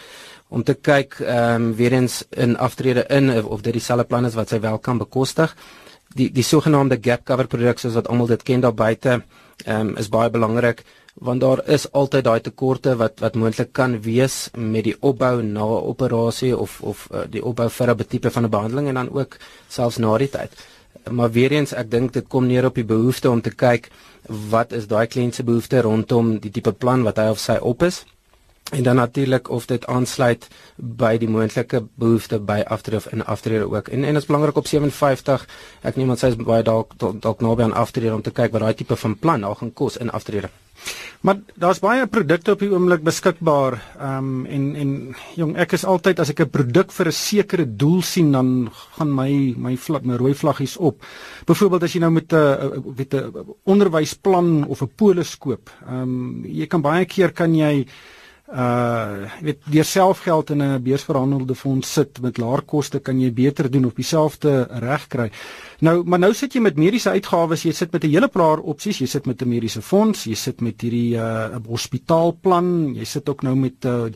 om 0.48 0.62
te 0.62 0.74
kyk 0.74 1.20
ehm 1.20 1.54
um, 1.54 1.74
weer 1.74 1.92
eens 1.92 2.24
in 2.30 2.56
aftrede 2.56 3.04
in 3.08 3.30
of, 3.38 3.44
of 3.44 3.60
dit 3.60 3.72
dieselfde 3.72 4.04
plan 4.04 4.24
is 4.24 4.34
wat 4.34 4.48
sy 4.48 4.60
wel 4.60 4.78
kan 4.78 4.98
bekostig. 4.98 5.56
Die 6.14 6.32
die 6.32 6.44
sogenaamde 6.44 6.98
gap 7.00 7.24
cover 7.24 7.46
produk 7.46 7.78
soos 7.78 7.94
wat 7.94 8.08
almal 8.08 8.26
dit 8.26 8.42
ken 8.42 8.60
daar 8.60 8.74
buite, 8.74 9.22
ehm 9.64 9.80
um, 9.80 9.96
is 9.96 10.08
baie 10.08 10.30
belangrik 10.30 10.84
want 11.14 11.40
daar 11.40 11.68
is 11.68 11.92
altyd 11.92 12.24
daai 12.24 12.40
tekorte 12.40 12.96
wat 12.96 13.20
wat 13.20 13.34
moontlik 13.34 13.72
kan 13.72 14.00
wees 14.02 14.48
met 14.56 14.84
die 14.84 14.96
opbou 15.00 15.42
na 15.42 15.64
'n 15.64 15.84
operasie 15.92 16.56
of 16.56 16.80
of 16.80 17.08
uh, 17.12 17.20
die 17.30 17.44
opbou 17.44 17.68
vir 17.70 17.90
'n 17.90 18.04
tipe 18.08 18.30
van 18.30 18.44
'n 18.44 18.50
behandeling 18.50 18.88
en 18.88 18.94
dan 18.94 19.12
ook 19.12 19.36
selfs 19.68 19.98
na 19.98 20.18
die 20.18 20.30
tyd. 20.30 20.50
Maar 21.10 21.30
weer 21.30 21.52
eens, 21.52 21.72
ek 21.72 21.90
dink 21.90 22.12
dit 22.12 22.28
kom 22.28 22.46
neer 22.46 22.64
op 22.64 22.74
die 22.74 22.84
behoefte 22.84 23.30
om 23.30 23.40
te 23.40 23.50
kyk 23.50 23.90
wat 24.50 24.72
is 24.72 24.86
daai 24.86 25.06
kliënt 25.06 25.34
se 25.34 25.42
behoefte 25.42 25.80
rondom 25.80 26.38
die 26.38 26.50
tipe 26.50 26.72
plan 26.72 27.02
wat 27.02 27.16
hy 27.16 27.28
of 27.28 27.38
sy 27.38 27.56
op 27.60 27.82
is 27.82 28.04
en 28.70 28.82
dan 28.82 28.96
natuurlik 28.96 29.48
of 29.48 29.66
dit 29.66 29.86
aansluit 29.86 30.48
by 30.76 31.18
die 31.18 31.28
moontlike 31.28 31.82
behoefte 31.94 32.38
by 32.38 32.62
aftrede 32.66 32.96
of 32.96 33.12
in 33.12 33.24
aftrede 33.24 33.68
ook. 33.70 33.88
En 33.88 34.04
en 34.04 34.14
dit 34.14 34.22
is 34.22 34.26
belangrik 34.26 34.56
op 34.56 34.66
57. 34.66 35.48
Ek 35.82 35.96
neem 35.96 36.10
aan 36.10 36.16
sy 36.16 36.26
is 36.26 36.36
baie 36.36 36.62
dalk 36.62 36.94
dalk 36.98 37.40
naby 37.40 37.62
aan 37.62 37.72
aftrede 37.84 38.14
om 38.14 38.22
te 38.22 38.30
kyk 38.30 38.52
wat 38.52 38.60
daai 38.62 38.74
tipe 38.74 38.96
van 38.96 39.18
plan 39.18 39.40
daar 39.40 39.56
gaan 39.56 39.72
kos 39.72 39.96
in 39.96 40.10
aftrede. 40.10 40.48
Maar 41.22 41.38
daar's 41.54 41.78
baie 41.78 42.06
produkte 42.10 42.56
op 42.56 42.62
die 42.64 42.70
oomblik 42.72 43.04
beskikbaar. 43.06 43.76
Ehm 43.98 44.30
um, 44.30 44.46
en 44.46 44.64
en 44.74 44.90
jong, 45.38 45.52
ek 45.56 45.76
is 45.78 45.84
altyd 45.86 46.18
as 46.18 46.32
ek 46.32 46.40
'n 46.42 46.50
produk 46.50 46.90
vir 46.92 47.06
'n 47.06 47.12
sekere 47.12 47.66
doel 47.76 48.02
sien, 48.02 48.32
dan 48.32 48.70
gaan 48.98 49.14
my 49.14 49.54
my 49.56 49.76
vlag 49.76 50.02
my 50.02 50.16
rooi 50.16 50.34
vlaggies 50.34 50.76
op. 50.76 51.04
Byvoorbeeld 51.46 51.82
as 51.82 51.92
jy 51.92 52.00
nou 52.00 52.10
met 52.10 52.32
'n 52.32 52.82
weet 52.96 53.14
'n 53.14 53.54
onderwysplan 53.64 54.66
of 54.66 54.82
'n 54.82 54.90
polis 54.96 55.38
koop. 55.38 55.70
Ehm 55.86 56.02
um, 56.02 56.44
jy 56.44 56.66
kan 56.66 56.82
baie 56.82 57.04
keer 57.04 57.32
kan 57.32 57.54
jy 57.54 57.86
uh 58.52 59.24
jy 59.40 59.44
weet 59.46 59.60
deur 59.72 59.86
selfgeld 59.88 60.50
in 60.50 60.62
'n 60.62 60.82
beursverhandelde 60.82 61.54
fonds 61.54 61.92
sit 61.92 62.20
met 62.20 62.38
laer 62.38 62.62
koste 62.62 63.00
kan 63.00 63.20
jy 63.20 63.32
beter 63.32 63.70
doen 63.70 63.84
of 63.84 63.94
dieselfde 63.94 64.68
reg 64.68 65.06
kry. 65.08 65.30
Nou 65.80 66.04
maar 66.04 66.18
nou 66.18 66.32
sit 66.34 66.54
jy 66.54 66.60
met 66.60 66.76
mediese 66.76 67.10
uitgawes, 67.10 67.62
jy 67.64 67.72
sit 67.72 67.92
met 67.92 68.04
'n 68.04 68.10
hele 68.10 68.28
paar 68.28 68.58
opsies, 68.60 68.98
jy 68.98 69.06
sit 69.06 69.26
met 69.26 69.42
'n 69.42 69.48
mediese 69.48 69.82
fonds, 69.82 70.24
jy 70.24 70.34
sit 70.34 70.60
met 70.60 70.80
hierdie 70.80 71.16
uh 71.16 71.56
hospitaalplan, 71.66 72.94
jy 72.94 73.04
sit 73.04 73.28
ook 73.28 73.42
nou 73.42 73.56
met 73.56 73.84
'n 73.84 73.88
uh, 73.88 74.10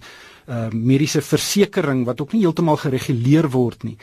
uh 0.48 0.68
mediese 0.72 1.22
versekering 1.22 2.04
wat 2.04 2.20
ook 2.20 2.32
nie 2.32 2.42
heeltemal 2.42 2.76
gereguleer 2.76 3.48
word 3.50 3.84
nie. 3.84 3.96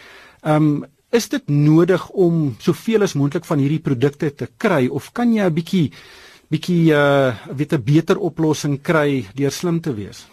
Um 0.44 0.86
is 1.12 1.30
dit 1.30 1.50
nodig 1.50 2.10
om 2.10 2.56
soveel 2.60 3.04
as 3.06 3.14
moontlik 3.14 3.46
van 3.46 3.60
hierdie 3.60 3.84
produkte 3.86 4.32
te 4.34 4.48
kry 4.58 4.88
of 4.88 5.12
kan 5.14 5.34
jy 5.34 5.46
'n 5.46 5.54
bietjie 5.54 5.92
bietjie 6.54 6.94
uh 6.94 7.34
weet 7.58 7.74
'n 7.74 7.84
beter 7.84 8.18
oplossing 8.18 8.82
kry 8.82 9.26
deur 9.36 9.52
slim 9.52 9.82
te 9.82 9.94
wees. 9.94 10.28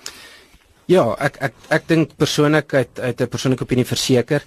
Ja, 0.91 1.15
ek 1.19 1.37
ek 1.41 1.55
ek 1.71 1.89
dink 1.89 2.17
persoonlik 2.19 2.75
uit 2.75 3.00
uit 3.00 3.21
'n 3.21 3.29
persoonlike 3.29 3.65
opinie 3.65 3.87
verseker. 3.87 4.43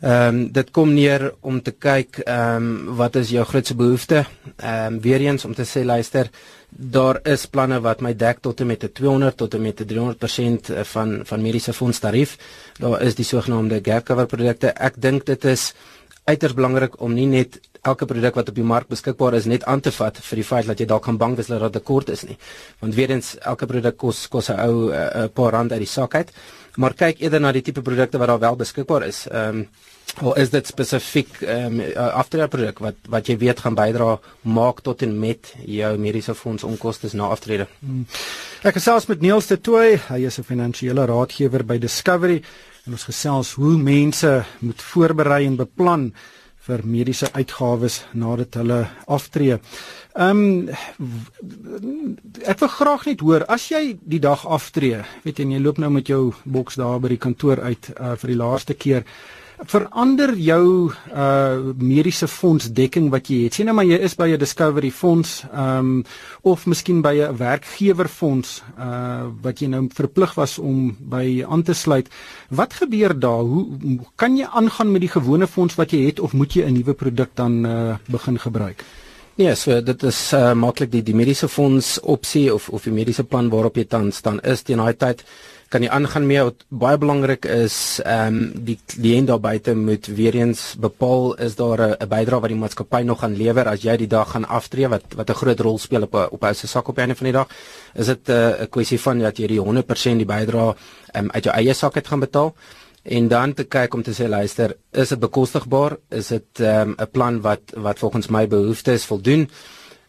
Ehm 0.00 0.34
um, 0.34 0.52
dit 0.52 0.70
kom 0.72 0.94
neer 0.94 1.34
om 1.40 1.60
te 1.62 1.72
kyk 1.76 2.22
ehm 2.24 2.56
um, 2.56 2.96
wat 2.96 3.16
is 3.20 3.30
jou 3.30 3.44
grootste 3.44 3.76
behoefte? 3.76 4.24
Ehm 4.56 4.94
um, 4.94 5.00
weer 5.00 5.20
eens 5.20 5.44
om 5.44 5.54
te 5.54 5.66
sê 5.68 5.84
luister, 5.84 6.30
daar 6.70 7.20
is 7.24 7.46
planne 7.46 7.80
wat 7.80 8.00
my 8.00 8.14
dek 8.16 8.40
tot 8.40 8.60
en 8.60 8.66
met 8.66 8.84
'n 8.84 8.92
200 8.92 9.36
tot 9.36 9.54
en 9.54 9.62
met 9.62 9.80
'n 9.80 9.86
300% 9.86 10.70
van 10.92 11.20
van 11.24 11.42
mediese 11.42 11.72
fonds 11.72 11.98
tarief. 11.98 12.38
Daar 12.78 13.02
is 13.02 13.14
die 13.14 13.24
sogenaamde 13.24 13.80
gap 13.82 14.04
cover 14.04 14.26
produkte. 14.26 14.68
Ek 14.68 14.94
dink 14.96 15.26
dit 15.26 15.44
is 15.44 15.74
uiters 16.24 16.54
belangrik 16.54 17.00
om 17.00 17.12
nie 17.14 17.26
net 17.26 17.60
elke 17.82 18.06
produk 18.06 18.34
wat 18.34 18.48
op 18.48 18.54
die 18.54 18.64
mark 18.64 18.88
beskikbaar 18.88 19.34
is 19.34 19.44
net 19.44 19.64
aan 19.64 19.80
te 19.80 19.92
vat 19.92 20.18
vir 20.18 20.36
die 20.36 20.44
feit 20.44 20.66
dat 20.66 20.80
jy 20.80 20.86
dalk 20.86 21.04
kan 21.04 21.18
bang 21.20 21.36
wees 21.36 21.46
dat 21.46 21.60
daar 21.60 21.68
'n 21.68 21.72
tekort 21.72 22.08
is 22.08 22.22
nie. 22.24 22.36
Want 22.80 22.94
weer 22.94 23.10
eens 23.10 23.38
elke 23.38 23.66
produk 23.66 23.96
kos 23.96 24.28
kos 24.28 24.50
'n 24.50 24.58
ou 24.60 24.90
eh, 24.92 25.24
'n 25.24 25.32
paar 25.32 25.52
rand 25.52 25.72
uit 25.72 25.80
die 25.80 25.86
sak 25.86 26.14
uit. 26.14 26.30
Maar 26.76 26.94
kyk 26.94 27.20
eerder 27.20 27.40
na 27.40 27.52
die 27.52 27.62
tipe 27.62 27.82
produkte 27.82 28.18
wat 28.18 28.28
daar 28.28 28.38
wel 28.38 28.56
beskikbaar 28.56 29.06
is. 29.06 29.26
Ehm 29.28 29.48
um, 29.48 29.68
of 30.18 30.36
is 30.36 30.50
dit 30.50 30.66
spesifiek 30.66 31.40
ehm 31.40 31.80
um, 31.80 31.96
aftrede 31.96 32.48
produk 32.48 32.78
wat 32.78 32.94
wat 33.08 33.26
jy 33.26 33.36
weet 33.38 33.60
gaan 33.60 33.74
bydra 33.74 34.18
maak 34.42 34.80
tot 34.80 35.02
en 35.02 35.18
met 35.18 35.54
jou 35.64 35.98
mediese 35.98 36.34
fonds 36.34 36.64
onkoste 36.64 37.08
na 37.12 37.30
aftrede. 37.30 37.66
Hmm. 37.78 38.06
Ek 38.62 38.74
gesels 38.74 39.06
met 39.06 39.20
Niels 39.20 39.46
de 39.46 39.60
Tooy, 39.60 40.00
hy 40.08 40.26
is 40.26 40.38
'n 40.38 40.42
finansiële 40.42 41.06
raadgewer 41.06 41.64
by 41.64 41.78
Discovery 41.78 42.42
en 42.86 42.92
ons 42.92 43.04
gesels 43.04 43.52
hoe 43.52 43.76
mense 43.78 44.44
moet 44.58 44.82
voorberei 44.82 45.46
en 45.46 45.56
beplan 45.56 46.12
vir 46.70 46.86
mediese 46.86 47.30
uitgawes 47.34 48.00
nadat 48.14 48.60
hulle 48.60 48.84
aftree. 49.06 49.58
Ehm 50.14 50.40
um, 50.40 50.70
ek 52.42 52.62
wil 52.62 52.72
graag 52.76 53.06
net 53.06 53.20
hoor 53.26 53.44
as 53.48 53.68
jy 53.70 53.96
die 54.00 54.22
dag 54.22 54.46
aftree, 54.46 55.02
weet 55.24 55.38
jy, 55.38 55.46
jy 55.54 55.60
loop 55.62 55.78
nou 55.82 55.90
met 55.94 56.08
jou 56.10 56.32
boks 56.44 56.80
daar 56.80 56.98
by 57.02 57.12
die 57.14 57.22
kantoor 57.26 57.62
uit 57.62 57.92
uh, 57.94 58.16
vir 58.18 58.34
die 58.34 58.40
laaste 58.40 58.74
keer 58.74 59.06
verander 59.68 60.32
jou 60.38 60.92
uh 61.12 61.72
mediese 61.76 62.28
fonds 62.28 62.70
dekking 62.72 63.10
wat 63.10 63.28
jy 63.28 63.44
het. 63.44 63.54
Sien 63.54 63.68
nou 63.68 63.74
maar 63.76 63.88
jy 63.88 63.98
is 63.98 64.14
by 64.16 64.28
'n 64.32 64.38
Discovery 64.38 64.90
fonds 64.90 65.44
um 65.52 66.04
of 66.42 66.66
miskien 66.66 67.02
by 67.02 67.14
'n 67.14 67.36
werkgewer 67.36 68.08
fonds 68.08 68.62
uh 68.78 69.28
wat 69.42 69.60
jy 69.60 69.68
nou 69.68 69.88
verplig 69.92 70.34
was 70.34 70.58
om 70.58 70.96
by 71.00 71.44
aan 71.48 71.62
te 71.62 71.74
sluit. 71.74 72.08
Wat 72.48 72.72
gebeur 72.72 73.18
daar? 73.18 73.42
Hoe 73.44 73.66
kan 74.16 74.36
jy 74.36 74.46
aangaan 74.46 74.92
met 74.92 75.00
die 75.00 75.12
gewone 75.12 75.46
fonds 75.46 75.74
wat 75.74 75.90
jy 75.90 76.06
het 76.06 76.20
of 76.20 76.32
moet 76.32 76.52
jy 76.54 76.64
'n 76.64 76.72
nuwe 76.72 76.94
produk 76.94 77.30
dan 77.34 77.66
uh 77.66 77.96
begin 78.08 78.38
gebruik? 78.38 78.84
Nee, 79.34 79.54
so 79.54 79.80
dit 79.80 80.02
is 80.02 80.32
uh 80.32 80.52
maklik 80.52 80.90
die 80.90 81.02
die 81.02 81.14
mediese 81.14 81.48
fonds 81.48 82.00
opsie 82.00 82.54
of 82.54 82.68
of 82.68 82.82
die 82.82 82.92
mediese 82.92 83.24
plan 83.24 83.48
waarop 83.48 83.76
jy 83.76 83.84
tans 83.84 84.16
staan 84.16 84.40
is 84.40 84.62
teen 84.62 84.76
daai 84.76 84.96
tyd 84.96 85.24
kan 85.70 85.84
jy 85.86 85.90
aangaan 85.94 86.26
mee. 86.26 86.42
Wat 86.42 86.64
baie 86.82 86.98
belangrik 86.98 87.46
is 87.46 88.00
ehm 88.02 88.38
um, 88.40 88.64
die 88.66 88.76
kliënt 88.90 89.30
daar 89.30 89.40
buite 89.42 89.74
moet 89.78 90.08
weer 90.18 90.34
eens 90.34 90.74
bepaal 90.82 91.36
is 91.46 91.54
daar 91.56 91.80
'n 91.80 92.08
bydrae 92.08 92.40
wat 92.40 92.50
die 92.50 92.58
maatskappy 92.58 93.02
nog 93.02 93.20
gaan 93.20 93.36
lewer 93.36 93.68
as 93.68 93.82
jy 93.82 93.96
die 93.96 94.10
dag 94.10 94.30
gaan 94.30 94.48
aftree 94.48 94.88
wat 94.88 95.04
wat 95.16 95.30
'n 95.30 95.40
groot 95.42 95.60
rol 95.60 95.78
speel 95.78 96.02
op 96.02 96.14
op 96.14 96.40
jou 96.42 96.54
se 96.54 96.66
sak 96.66 96.88
op 96.88 96.98
einde 96.98 97.14
van 97.14 97.24
die 97.24 97.32
dag? 97.32 97.48
Is 97.94 98.06
dit 98.06 98.28
eh, 98.28 98.36
'n 98.36 98.62
uh, 98.62 98.66
kwessie 98.70 99.00
van 99.00 99.18
dat 99.18 99.38
jy 99.38 99.46
die 99.46 99.60
100% 99.60 100.16
die 100.16 100.26
bydrae 100.26 100.74
um, 101.14 101.30
uit 101.30 101.44
jou 101.44 101.56
eie 101.56 101.74
sak 101.74 101.94
uit 101.94 102.06
gaan 102.06 102.20
betaal? 102.20 102.54
En 103.02 103.28
dan 103.28 103.54
te 103.54 103.64
kyk 103.64 103.94
om 103.94 104.02
te 104.02 104.12
sê 104.12 104.28
luister 104.28 104.76
is 104.92 105.08
dit 105.08 105.18
bekostigbaar? 105.18 105.96
Is 106.10 106.26
dit 106.26 106.60
ehm, 106.60 106.90
'n 106.90 107.00
um, 107.00 107.10
plan 107.10 107.40
wat 107.40 107.60
wat 107.76 107.98
volgens 107.98 108.28
my 108.28 108.46
behoeftes 108.48 109.04
voldoen 109.04 109.48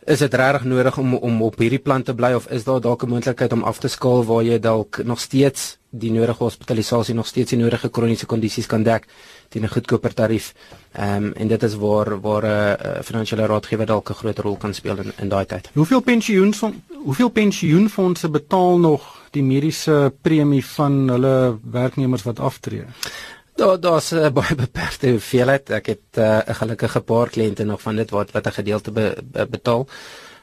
is 0.06 0.20
dit 0.20 0.34
regtig 0.34 0.64
nodig 0.64 0.98
om 0.98 1.14
om 1.16 1.42
op 1.42 1.60
hierdie 1.60 1.80
plan 1.80 2.04
te 2.04 2.14
bly 2.14 2.34
of 2.34 2.48
is 2.50 2.64
daar 2.64 2.82
dalk 2.82 3.04
'n 3.04 3.10
moontlikheid 3.10 3.54
om 3.54 3.64
af 3.64 3.78
te 3.80 3.88
skaal 3.88 4.26
waar 4.26 4.44
jy 4.44 4.60
dalk 4.60 5.04
nog 5.04 5.20
steeds 5.20 5.78
die 5.90 6.12
nodige 6.12 6.44
hospitalisasie 6.44 7.16
nog 7.16 7.28
steeds 7.28 7.50
die 7.50 7.60
nodige 7.60 7.90
kroniese 7.90 8.26
kondisies 8.26 8.66
kan 8.66 8.84
dek 8.84 9.08
teen 9.50 9.64
'n 9.64 9.68
goedkoper 9.68 10.14
tarief. 10.14 10.54
Ehm 10.94 11.24
um, 11.24 11.34
en 11.34 11.48
dit 11.48 11.64
is 11.64 11.76
waar 11.76 12.22
waar 12.22 12.44
'n 12.44 12.78
uh, 12.86 13.02
finansiële 13.04 13.46
raadgewer 13.46 13.86
dalk 13.86 14.10
'n 14.10 14.14
groot 14.14 14.40
rol 14.40 14.58
kan 14.58 14.74
speel 14.74 14.98
in 14.98 15.12
in 15.18 15.30
daai 15.30 15.46
tyd. 15.46 15.70
Hoeveel 15.74 16.00
pensioenfonds 16.02 16.78
hoeveel 17.04 17.30
pensioenfondse 17.30 18.30
betaal 18.30 18.80
nog 18.80 19.22
die 19.32 19.44
mediese 19.44 20.14
premie 20.22 20.66
van 20.66 21.08
hulle 21.08 21.58
werknemers 21.72 22.24
wat 22.24 22.40
aftree? 22.40 22.84
Daar 23.62 23.80
daar's 23.80 24.12
'n 24.12 24.16
uh, 24.16 24.30
baie 24.30 24.56
beperkte 24.56 25.10
hoeveelheid. 25.10 25.70
Ek 25.70 25.86
het 25.86 26.18
uh, 26.18 26.24
'n 26.24 26.50
uh, 26.50 26.56
gelukkige 26.56 27.00
paar 27.00 27.30
kliënte 27.30 27.64
nog 27.64 27.82
van 27.82 27.96
dit 27.96 28.10
wat 28.10 28.32
wat 28.32 28.46
'n 28.48 28.52
gedeelte 28.52 28.92
be, 28.92 29.18
be, 29.24 29.48
betaal. 29.48 29.88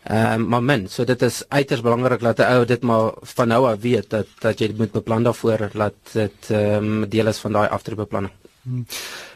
Ehm 0.02 0.40
uh, 0.40 0.46
maar 0.46 0.62
men, 0.62 0.88
so 0.88 1.04
dit 1.04 1.22
is 1.22 1.42
uiters 1.48 1.80
belangrik 1.80 2.20
dat 2.20 2.38
'n 2.38 2.42
ou 2.42 2.64
dit 2.64 2.82
maar 2.82 3.12
van 3.22 3.48
nou 3.48 3.66
af 3.66 3.80
weet 3.80 4.10
dat 4.10 4.26
dat 4.38 4.58
jy 4.58 4.74
moet 4.76 4.92
beplan 4.92 5.22
daarvoor 5.22 5.70
dat 5.72 5.94
dit 6.12 6.50
ehm 6.50 6.84
um, 6.84 7.08
deel 7.08 7.26
is 7.26 7.38
van 7.38 7.52
daai 7.52 7.68
aftreebeplanning. 7.68 8.32
Hmm. 8.62 8.86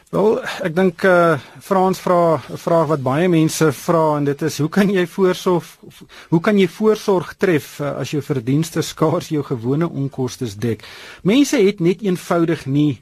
Wel, 0.09 0.43
ek 0.61 0.75
dink 0.75 1.03
eh 1.03 1.11
uh, 1.11 1.39
Frans 1.59 1.99
vra 1.99 2.41
'n 2.49 2.57
vraag 2.57 2.87
wat 2.87 3.03
baie 3.03 3.27
mense 3.27 3.71
vra 3.71 4.17
en 4.17 4.23
dit 4.23 4.41
is 4.41 4.57
hoe 4.57 4.69
kan 4.69 4.89
jy 4.89 5.07
voorsorg 5.07 5.63
hoe 6.29 6.39
kan 6.39 6.57
jy 6.57 6.67
voorsorg 6.67 7.35
tref 7.37 7.79
uh, 7.79 7.97
as 7.97 8.11
jou 8.11 8.21
verdienste 8.21 8.81
skaars 8.81 9.27
jou 9.29 9.43
gewone 9.43 9.89
onkoste 9.89 10.45
dek? 10.57 10.83
Mense 11.23 11.57
het 11.57 11.79
net 11.79 12.01
eenvoudig 12.01 12.65
nie 12.65 13.01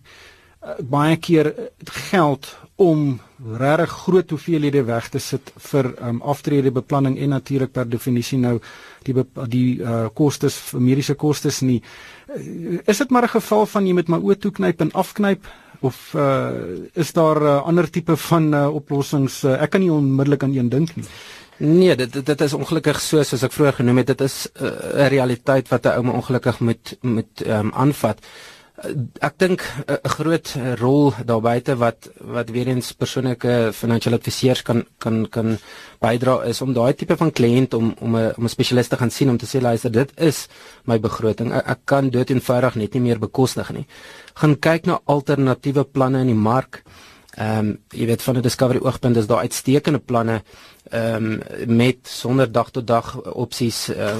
baie 0.79 1.17
keer 1.17 1.53
geld 2.11 2.57
om 2.81 3.19
regtig 3.57 3.89
groot 4.05 4.29
hoeveelhede 4.29 4.83
weg 4.85 5.09
te 5.09 5.19
sit 5.19 5.51
vir 5.71 5.91
um, 6.01 6.21
aftredebeplanning 6.21 7.17
en 7.17 7.33
natuurlik 7.35 7.73
per 7.73 7.89
definisie 7.89 8.37
nou 8.41 8.59
die 9.05 9.15
die 9.49 9.79
uh, 9.81 10.05
kostes 10.13 10.59
mediese 10.77 11.15
kostes 11.15 11.61
nie. 11.65 11.81
Uh, 12.29 12.79
is 12.85 13.01
dit 13.01 13.09
maar 13.09 13.23
'n 13.23 13.37
geval 13.41 13.65
van 13.65 13.87
jy 13.87 13.93
met 13.93 14.09
my 14.09 14.17
oë 14.17 14.39
toe 14.39 14.51
knyp 14.51 14.81
en 14.81 14.91
afknyp 14.91 15.45
of 15.81 16.13
uh, 16.13 16.51
is 16.93 17.13
daar 17.13 17.41
uh, 17.41 17.61
ander 17.65 17.89
tipe 17.89 18.15
van 18.15 18.53
uh, 18.53 18.67
oplossings? 18.73 19.43
Uh, 19.43 19.61
ek 19.61 19.69
kan 19.69 19.81
nie 19.81 19.91
onmiddellik 19.91 20.43
aan 20.43 20.53
een 20.53 20.69
dink 20.69 20.95
nie. 20.95 21.05
Nee, 21.57 21.95
dit 21.95 22.25
dit 22.25 22.41
is 22.41 22.53
ongelukkig 22.53 23.01
so 23.01 23.23
soos 23.23 23.43
ek 23.43 23.53
vroeër 23.53 23.73
genoem 23.73 23.97
het, 23.97 24.07
dit 24.07 24.21
is 24.21 24.47
'n 24.53 24.65
uh, 24.65 25.07
realiteit 25.07 25.69
wat 25.69 25.85
'n 25.85 25.97
ou 25.97 26.13
ongelukkig 26.13 26.59
moet 26.59 26.97
moet 27.01 27.41
ehm 27.41 27.65
um, 27.65 27.71
aanvat. 27.73 28.17
Eh, 28.81 28.95
ek 29.21 29.37
dink 29.37 29.61
'n 29.87 30.09
groot 30.17 30.47
rol 30.79 31.13
daar 31.25 31.41
buite 31.41 31.75
wat 31.77 32.09
wat 32.19 32.49
weer 32.49 32.67
eens 32.67 32.91
persoonlike 32.91 33.71
finansiële 33.73 34.17
adviseurs 34.17 34.61
kan 34.61 34.85
kan 34.97 35.29
kan 35.29 35.57
bydra 35.99 36.43
is 36.43 36.61
om 36.61 36.73
daai 36.73 36.93
tipe 36.93 37.17
van 37.17 37.31
kliënt 37.31 37.73
om 37.73 37.93
om 37.99 38.15
'n 38.15 38.33
om 38.37 38.43
'n 38.43 38.49
spesialis 38.49 38.87
te 38.87 38.97
gaan 38.97 39.11
sien 39.11 39.29
om 39.29 39.37
te 39.37 39.45
sê 39.45 39.61
luister 39.61 39.91
dit 39.91 40.11
is 40.19 40.47
my 40.85 40.99
begroting. 40.99 41.53
Ek, 41.53 41.67
ek 41.67 41.79
kan 41.85 42.09
dit 42.09 42.29
eenvoudig 42.29 42.75
net 42.75 42.93
nie 42.93 43.01
meer 43.01 43.19
bekostig 43.19 43.71
nie. 43.71 43.85
Gaan 44.33 44.59
kyk 44.59 44.85
na 44.85 44.99
alternatiewe 45.05 45.83
planne 45.83 46.19
in 46.19 46.27
die 46.27 46.43
mark. 46.51 46.83
Ehm 47.37 47.59
um, 47.59 47.79
jy 47.89 48.05
weet 48.05 48.21
van 48.21 48.37
'n 48.37 48.41
discovery 48.41 48.79
oogpunt 48.79 49.17
is 49.17 49.27
daar 49.27 49.45
uitstekende 49.45 49.99
planne 49.99 50.41
ehm 50.89 51.25
um, 51.25 51.41
met 51.67 51.97
sonder 52.03 52.51
dag 52.51 52.71
tot 52.71 52.87
dag 52.87 53.21
opsies 53.33 53.89
uh, 53.89 54.15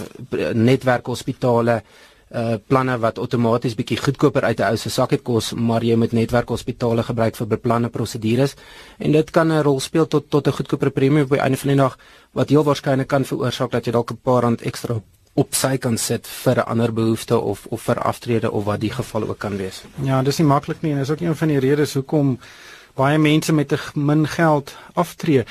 netwerkhospitale 0.54 1.84
uh 2.32 2.56
planne 2.68 2.98
wat 3.00 3.20
outomaties 3.20 3.76
bietjie 3.76 3.98
goedkoper 3.98 4.44
uit 4.44 4.60
'n 4.60 4.72
ou 4.72 4.78
se 4.78 4.90
sak 4.90 5.12
het 5.12 5.24
kos, 5.24 5.54
maar 5.54 5.84
jy 5.84 5.96
moet 5.96 6.12
netwerkhospitale 6.12 7.04
gebruik 7.04 7.36
vir 7.36 7.48
beplanne 7.48 7.90
prosedures 7.90 8.56
en 9.00 9.12
dit 9.12 9.32
kan 9.32 9.52
'n 9.52 9.64
rol 9.64 9.80
speel 9.80 10.08
tot 10.08 10.30
tot 10.30 10.48
'n 10.48 10.52
goedkoper 10.52 10.92
premie 10.92 11.24
op 11.24 11.30
die 11.30 11.40
einde 11.40 11.58
van 11.58 11.68
die 11.68 11.78
dag 11.78 11.98
wat 12.32 12.50
heel 12.50 12.64
waarskynlik 12.64 13.08
kan 13.08 13.26
veroorsaak 13.26 13.72
dat 13.72 13.86
jy 13.86 13.92
dalk 13.92 14.12
'n 14.12 14.20
paar 14.24 14.42
rand 14.42 14.62
ekstra 14.62 15.02
op 15.34 15.56
sy 15.56 15.78
kan 15.78 15.98
sit 15.98 16.28
vir 16.28 16.58
'n 16.58 16.70
ander 16.72 16.94
behoefte 16.94 17.40
of 17.40 17.66
of 17.70 17.82
vir 17.82 18.00
aftrede 18.00 18.52
of 18.52 18.64
wat 18.64 18.80
die 18.80 18.92
geval 18.92 19.30
ook 19.30 19.38
kan 19.38 19.58
wees. 19.58 19.84
Ja, 20.04 20.22
dis 20.22 20.38
nie 20.38 20.48
maklik 20.48 20.82
nie 20.82 20.92
en 20.92 20.98
dis 20.98 21.10
ook 21.10 21.22
een 21.22 21.36
van 21.36 21.48
die 21.48 21.60
redes 21.60 21.94
hoekom 21.94 22.40
baie 22.96 23.18
mense 23.18 23.54
met 23.54 23.68
te 23.68 23.78
min 23.96 24.28
geld 24.28 24.76
aftree. 24.94 25.46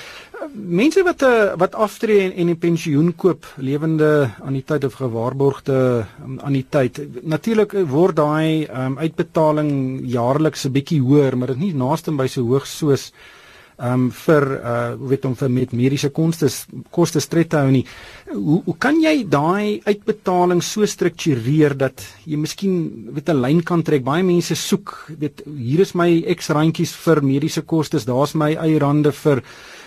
Mense 0.55 1.03
wat 1.05 1.23
'n 1.23 1.25
eh, 1.25 1.57
wat 1.57 1.75
aftree 1.75 2.21
en, 2.21 2.33
en 2.33 2.51
'n 2.51 2.59
pensioen 2.59 3.15
koop 3.17 3.47
lewende 3.57 4.31
aan 4.45 4.53
die 4.53 4.65
tyd 4.65 4.85
of 4.85 4.95
gewaarborgde 4.95 6.07
um, 6.25 6.41
aan 6.41 6.53
die 6.53 6.67
tyd. 6.69 7.01
Natuurlik 7.23 7.73
word 7.87 8.17
daai 8.17 8.67
um, 8.67 8.99
uitbetaling 8.99 10.01
jaarliks 10.05 10.65
'n 10.65 10.73
bietjie 10.73 11.01
hoër, 11.01 11.37
maar 11.37 11.49
dit 11.49 11.59
nie 11.59 11.75
naaste 11.75 12.11
by 12.13 12.27
so 12.27 12.43
hoog 12.43 12.67
soos 12.67 13.13
um 13.81 14.11
vir 14.13 14.47
uh 14.61 14.95
weet 15.11 15.25
om 15.25 15.35
vir 15.37 15.51
met 15.51 15.73
mediese 15.73 16.11
kostes 16.13 16.67
kostes 16.93 17.29
tred 17.29 17.51
te 17.51 17.57
hou 17.57 17.71
nie. 17.73 17.85
Hoe 18.31 18.61
hoe 18.67 18.77
kan 18.79 19.01
jy 19.01 19.25
daai 19.29 19.81
uitbetaling 19.87 20.63
so 20.63 20.87
struktureer 20.87 21.77
dat 21.79 22.05
jy 22.27 22.37
miskien 22.37 23.09
weet 23.15 23.29
'n 23.31 23.41
lyn 23.41 23.63
kan 23.63 23.83
trek? 23.83 24.05
Baie 24.05 24.23
mense 24.23 24.55
soek, 24.55 25.11
weet 25.19 25.43
hier 25.47 25.81
is 25.81 25.95
my 25.95 26.25
X 26.37 26.51
randjies 26.51 26.93
vir 26.93 27.23
mediese 27.23 27.63
kostes, 27.63 28.05
daar's 28.05 28.35
my 28.35 28.53
Y 28.53 28.79
rande 28.79 29.13
vir 29.13 29.43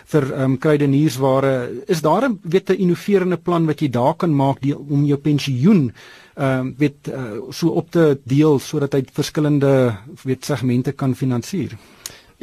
vir 0.05 0.25
um 0.43 0.57
kruideniersware. 0.57 1.83
Is 1.87 2.01
daar 2.01 2.29
'n 2.29 2.39
weet 2.43 2.69
'n 2.69 2.81
innoverende 2.81 3.37
plan 3.37 3.65
wat 3.65 3.79
jy 3.79 3.89
daar 3.89 4.15
kan 4.15 4.35
maak 4.35 4.61
die, 4.61 4.77
om 4.77 5.05
jou 5.05 5.17
pensioen 5.17 5.91
ehm 6.35 6.59
um, 6.59 6.75
weet 6.77 7.07
uh, 7.07 7.51
so 7.51 7.67
op 7.69 7.91
te 7.91 8.19
deel 8.25 8.59
sodat 8.59 8.93
hy 8.93 9.03
verskillende 9.13 9.97
weet 10.23 10.45
segmente 10.45 10.91
kan 10.91 11.15
finansier? 11.15 11.77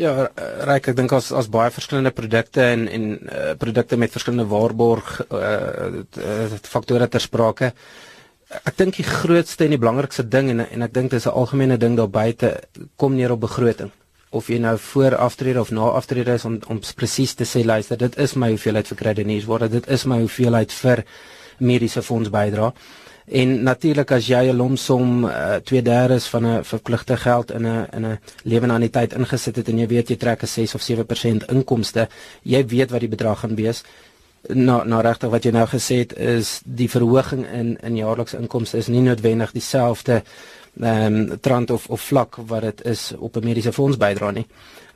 Ja, 0.01 0.31
reik 0.65 0.89
ek 0.89 0.97
dink 0.97 1.13
as 1.13 1.29
as 1.37 1.51
baie 1.53 1.73
verskillende 1.75 2.13
produkte 2.17 2.63
en 2.65 2.87
en 2.89 3.03
uh, 3.21 3.51
produkte 3.61 3.99
met 4.01 4.15
verskillende 4.15 4.49
waarborg 4.49 5.11
uh, 5.29 6.55
faktore 6.65 7.09
ter 7.09 7.21
sprake. 7.21 7.73
Ek 8.65 8.79
dink 8.79 8.97
die 8.97 9.05
grootste 9.05 9.67
en 9.67 9.75
die 9.75 9.81
belangrikste 9.83 10.25
ding 10.25 10.49
en 10.55 10.63
en 10.65 10.87
ek 10.87 10.95
dink 10.95 11.13
dis 11.13 11.27
'n 11.29 11.37
algemene 11.43 11.77
ding 11.77 11.99
daar 11.99 12.09
buite 12.09 12.55
kom 12.97 13.15
neer 13.15 13.37
op 13.37 13.45
begroting. 13.45 13.91
Of 14.31 14.49
jy 14.49 14.59
nou 14.59 14.79
voor 14.79 15.17
aftrede 15.17 15.61
of 15.61 15.71
na 15.71 15.93
aftrede 16.01 16.33
is 16.33 16.45
om 16.45 16.59
om 16.69 16.81
presies 16.97 17.35
te 17.35 17.45
sê 17.45 17.65
luister, 17.65 17.99
dit 17.99 18.17
is 18.17 18.35
my 18.35 18.49
hoeveelheid 18.49 18.89
vir 18.89 18.97
kredietnuus 18.97 19.45
word, 19.45 19.71
dit 19.71 19.89
is 19.89 20.05
my 20.05 20.19
hoeveelheid 20.25 20.73
vir 20.73 21.05
mediese 21.59 22.03
fonds 22.03 22.31
bydra. 22.31 22.73
En 23.31 23.63
natuurlik 23.63 24.11
as 24.11 24.27
jy 24.27 24.51
'n 24.51 24.57
lomsom 24.57 25.31
2/3 25.65 26.27
uh, 26.27 26.31
van 26.31 26.47
'n 26.47 26.65
verpligte 26.65 27.17
geld 27.17 27.51
in 27.51 27.67
'n 27.67 27.87
in 27.97 28.07
'n 28.07 28.19
lewenaniteit 28.43 29.13
ingesit 29.13 29.57
het 29.57 29.69
en 29.69 29.79
jy 29.79 29.87
weet 29.87 30.09
jy 30.09 30.17
trek 30.17 30.43
'n 30.43 30.47
6 30.47 30.75
of 30.75 30.83
7% 30.83 31.45
inkomste, 31.47 32.09
jy 32.43 32.67
weet 32.67 32.91
wat 32.91 33.01
die 33.01 33.09
bedrag 33.09 33.41
gaan 33.41 33.55
wees. 33.55 33.85
Nou 34.49 34.87
nou 34.89 35.03
regtig 35.03 35.31
wat 35.31 35.43
jy 35.45 35.51
nou 35.51 35.67
gesê 35.69 35.97
het 35.99 36.17
is 36.17 36.61
die 36.65 36.91
verhoging 36.91 37.47
in 37.53 37.79
in 37.83 37.97
jaarlikse 37.97 38.39
inkomste 38.39 38.77
is 38.77 38.87
nie 38.87 39.01
noodwendig 39.01 39.53
dieselfde 39.53 40.23
ehm 40.81 41.15
um, 41.15 41.41
trant 41.41 41.71
of 41.71 41.89
of 41.89 42.01
vlak 42.01 42.37
wat 42.47 42.63
dit 42.63 42.85
is 42.85 43.13
op 43.19 43.37
'n 43.37 43.45
mediese 43.45 43.73
fonds 43.73 43.97
bydra 43.97 44.31
nie 44.31 44.47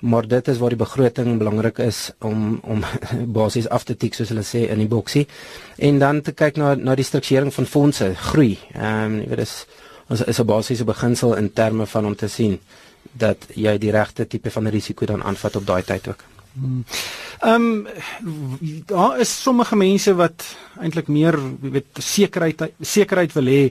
maar 0.04 0.28
dit 0.28 0.48
is 0.48 0.58
waar 0.58 0.68
die 0.68 0.78
begroting 0.78 1.38
belangrik 1.38 1.78
is 1.78 2.10
om 2.18 2.60
om 2.62 2.84
basies 3.38 3.68
af 3.68 3.84
te 3.84 3.96
tik 3.96 4.14
soos 4.14 4.28
hulle 4.28 4.44
sê 4.44 4.66
in 4.68 4.82
die 4.82 4.88
boksie 4.88 5.26
en 5.76 5.98
dan 5.98 6.20
te 6.22 6.32
kyk 6.32 6.60
na 6.60 6.74
na 6.74 6.94
die 6.94 7.04
strukturering 7.04 7.54
van 7.54 7.66
fondse 7.66 8.12
groei. 8.14 8.58
Ehm 8.74 9.04
um, 9.04 9.18
jy 9.22 9.28
weet 9.32 9.42
dis 9.44 9.54
ons 10.08 10.24
is 10.24 10.40
'n 10.40 10.46
basiese 10.46 10.84
beginsel 10.84 11.34
in 11.34 11.52
terme 11.52 11.86
van 11.86 12.06
om 12.06 12.16
te 12.16 12.28
sien 12.28 12.58
dat 13.12 13.46
jy 13.54 13.78
die 13.78 13.90
regte 13.90 14.26
tipe 14.26 14.50
van 14.50 14.68
risiko 14.68 15.06
dan 15.06 15.22
aanvat 15.22 15.56
op 15.56 15.66
daai 15.66 15.82
tyd 15.82 16.08
ook. 16.08 16.24
Hmm. 16.52 16.84
Ehm 17.44 17.84
um, 17.84 17.86
daar 18.88 19.18
is 19.20 19.42
sommige 19.42 19.76
mense 19.76 20.14
wat 20.16 20.44
eintlik 20.80 21.10
meer 21.12 21.36
weet 21.60 22.00
sekerheid 22.00 22.62
sekerheid 22.80 23.34
wil 23.36 23.50
hê. 23.52 23.64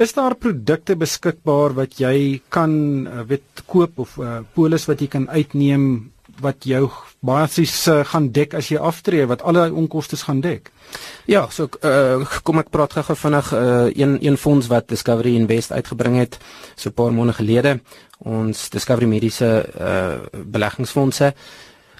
Is 0.00 0.14
daar 0.16 0.36
produkte 0.40 0.96
beskikbaar 0.96 1.76
wat 1.76 1.98
jy 2.00 2.40
kan 2.48 2.72
eh, 3.06 3.26
weet 3.28 3.64
koop 3.66 3.98
of 3.98 4.16
uh, 4.16 4.38
polis 4.56 4.88
wat 4.88 5.04
jy 5.04 5.10
kan 5.12 5.28
uitneem 5.28 5.84
wat 6.40 6.64
jou 6.64 6.86
basies 7.20 7.74
uh, 7.90 8.00
gaan 8.06 8.30
dek 8.32 8.54
as 8.54 8.70
jy 8.70 8.80
aftree 8.80 9.26
wat 9.26 9.42
alle 9.42 9.66
onkoste 9.74 10.16
gaan 10.16 10.40
dek? 10.40 10.72
Ja, 11.28 11.48
so 11.50 11.68
uh, 11.84 12.24
kom 12.42 12.62
ek 12.62 12.72
praat 12.72 12.96
gou 12.96 13.16
vinnig 13.26 13.52
uh, 13.52 13.88
een 13.92 14.16
een 14.24 14.40
fonds 14.40 14.72
wat 14.72 14.88
Discovery 14.88 15.36
Invest 15.36 15.72
uitgebring 15.72 16.16
het 16.16 16.38
so 16.76 16.88
'n 16.88 16.94
paar 16.94 17.12
maande 17.12 17.36
gelede. 17.36 17.80
Ons 18.18 18.70
Discovery 18.70 19.06
Mediese 19.06 19.68
uh, 19.80 20.16
beleggingsfondse 20.32 21.34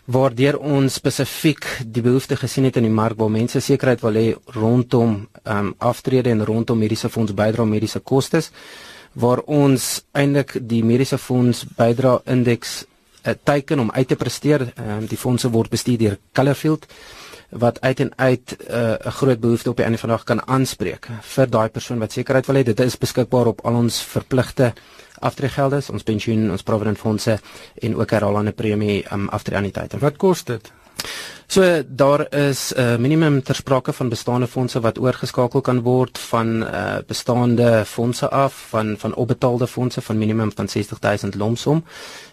waardeur 0.09 0.57
ons 0.59 0.95
spesifiek 0.95 1.67
die 1.85 2.03
behoefte 2.03 2.37
gesien 2.41 2.65
het 2.65 2.79
in 2.81 2.87
die 2.89 2.93
mark 2.93 3.19
waar 3.21 3.31
mense 3.31 3.61
sekerheid 3.61 4.01
wil 4.01 4.17
hê 4.17 4.29
rondom 4.57 5.17
ehm 5.45 5.67
um, 5.67 5.75
aftrede 5.79 6.31
en 6.31 6.45
rondom 6.45 6.79
mediese 6.79 7.11
fonds 7.13 7.35
bydra 7.37 7.65
mediese 7.65 8.01
kostes 8.01 8.51
waar 9.13 9.43
ons 9.47 10.05
eintlik 10.13 10.57
die 10.71 10.83
mediese 10.85 11.19
fonds 11.19 11.65
bydra 11.77 12.21
indeks 12.25 12.85
'n 13.25 13.31
uh, 13.31 13.35
teiken 13.45 13.79
om 13.79 13.91
uit 13.91 14.09
te 14.09 14.17
presteer. 14.17 14.73
Ehm 14.77 14.91
um, 14.91 15.07
die 15.07 15.19
fondse 15.19 15.51
word 15.51 15.71
bestuur 15.71 15.99
deur 15.99 16.19
Colorfield 16.33 16.87
wat 17.49 17.81
uit 17.81 18.01
en 18.01 18.13
uit 18.17 18.57
eh, 18.57 18.77
'n 18.77 18.99
uh, 19.07 19.13
groot 19.13 19.41
behoefte 19.41 19.71
op 19.71 19.77
die 19.77 19.85
einde 19.85 19.99
van 19.99 20.09
die 20.09 20.17
dag 20.17 20.27
kan 20.27 20.47
aanspreek 20.49 21.09
vir 21.21 21.51
daai 21.51 21.69
persoon 21.69 21.99
wat 21.99 22.13
sekerheid 22.13 22.47
wil 22.47 22.57
hê. 22.57 22.63
Dit 22.63 22.81
is 22.81 22.99
beskikbaar 22.99 23.47
op 23.47 23.61
al 23.65 23.75
ons 23.75 24.03
verpligte 24.03 24.73
aftreegelde, 25.19 25.83
ons 25.93 26.03
pensioen, 26.03 26.51
ons 26.51 26.63
provident 26.63 26.99
fondse 26.99 27.39
en 27.75 27.97
ook 27.97 28.11
herhalende 28.11 28.53
premie 28.53 29.05
um, 29.13 29.29
aftreeanniteite. 29.29 29.99
Wat 29.99 30.17
kos 30.17 30.45
dit? 30.45 30.73
So 31.47 31.83
daar 31.87 32.35
is 32.35 32.73
'n 32.75 32.81
uh, 32.81 32.97
minimum 32.97 33.43
ter 33.43 33.55
sprake 33.55 33.93
van 33.93 34.09
bestaande 34.09 34.47
fondse 34.47 34.81
wat 34.81 34.99
oorgeskakel 34.99 35.61
kan 35.61 35.81
word 35.83 36.19
van 36.19 36.63
uh, 36.63 36.97
bestaande 37.07 37.85
fondse 37.85 38.29
af 38.29 38.67
van 38.69 38.97
van 38.99 39.15
opbetaalde 39.15 39.67
fondse 39.67 40.01
van 40.01 40.19
minimum 40.19 40.53
van 40.55 40.69
60000 40.69 41.35
lomsom 41.35 41.85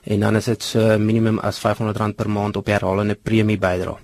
en 0.04 0.20
dan 0.20 0.36
is 0.36 0.46
dit 0.46 0.64
so 0.64 0.98
minimum 0.98 1.40
as 1.40 1.60
R500 1.60 2.16
per 2.16 2.30
maand 2.30 2.58
op 2.58 2.66
herhalende 2.66 3.16
premie 3.24 3.58
bydra 3.58 3.98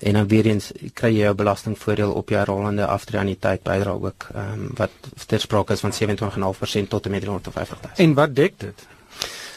en 0.00 0.12
dan 0.12 0.28
weer 0.28 0.46
eens 0.46 0.72
kry 0.92 1.12
jy 1.14 1.24
jou 1.24 1.34
belastingvoordeel 1.34 2.12
op 2.12 2.28
jou 2.28 2.40
herhalende 2.40 2.86
aftreeanniteit 2.86 3.62
bydra 3.62 3.90
ook 3.90 4.28
um, 4.34 4.68
wat 4.76 4.90
ter 5.26 5.40
sprake 5.40 5.72
is 5.72 5.80
van 5.80 5.92
27.5% 5.92 6.88
tot 6.88 7.04
en 7.04 7.10
met 7.10 7.22
350 7.22 7.80
000. 7.82 7.92
En 7.96 8.14
wat 8.14 8.34
dek 8.34 8.60
dit? 8.60 8.86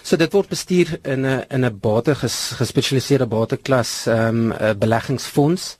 So 0.02 0.17
dit 0.17 0.32
word 0.34 0.49
bestuur 0.49 0.99
in 1.04 1.25
'n 1.25 1.43
in 1.49 1.65
'n 1.65 1.80
bate 1.80 2.15
ges, 2.15 2.52
gespesialiseerde 2.56 3.25
bateklas 3.25 4.06
ehm 4.06 4.52
um, 4.52 4.54
'n 4.54 4.78
beleggingsfonds. 4.78 5.78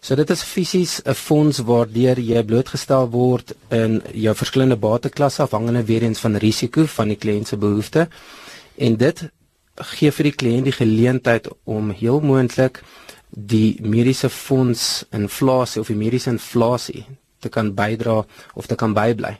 So 0.00 0.14
dit 0.14 0.30
is 0.30 0.42
fisies 0.42 1.00
'n 1.04 1.14
fonds 1.14 1.58
waardeur 1.58 2.18
jy 2.18 2.42
blootgestel 2.44 3.10
word 3.10 3.54
in 3.68 4.02
jou 4.12 4.34
verskillende 4.34 4.76
bateklasse 4.76 5.42
afhangende 5.42 5.84
weer 5.84 6.02
eens 6.02 6.20
van 6.20 6.36
risiko 6.36 6.84
van 6.86 7.08
die 7.08 7.16
kliënt 7.16 7.48
se 7.48 7.56
behoeftes. 7.56 8.06
En 8.76 8.96
dit 8.96 9.28
gee 9.74 10.10
vir 10.12 10.22
die 10.22 10.34
kliënt 10.34 10.64
die 10.64 10.72
geleentheid 10.72 11.48
om 11.64 11.90
heel 11.90 12.20
moontlik 12.20 12.82
die 13.36 13.76
mediese 13.84 14.30
fonds 14.32 15.04
inflasie 15.12 15.80
of 15.80 15.90
die 15.92 15.98
mediese 15.98 16.30
inflasie 16.32 17.04
te 17.44 17.50
kan 17.52 17.74
bydra 17.76 18.22
of 18.54 18.66
te 18.66 18.74
kan 18.80 18.94
bybly 18.96 19.36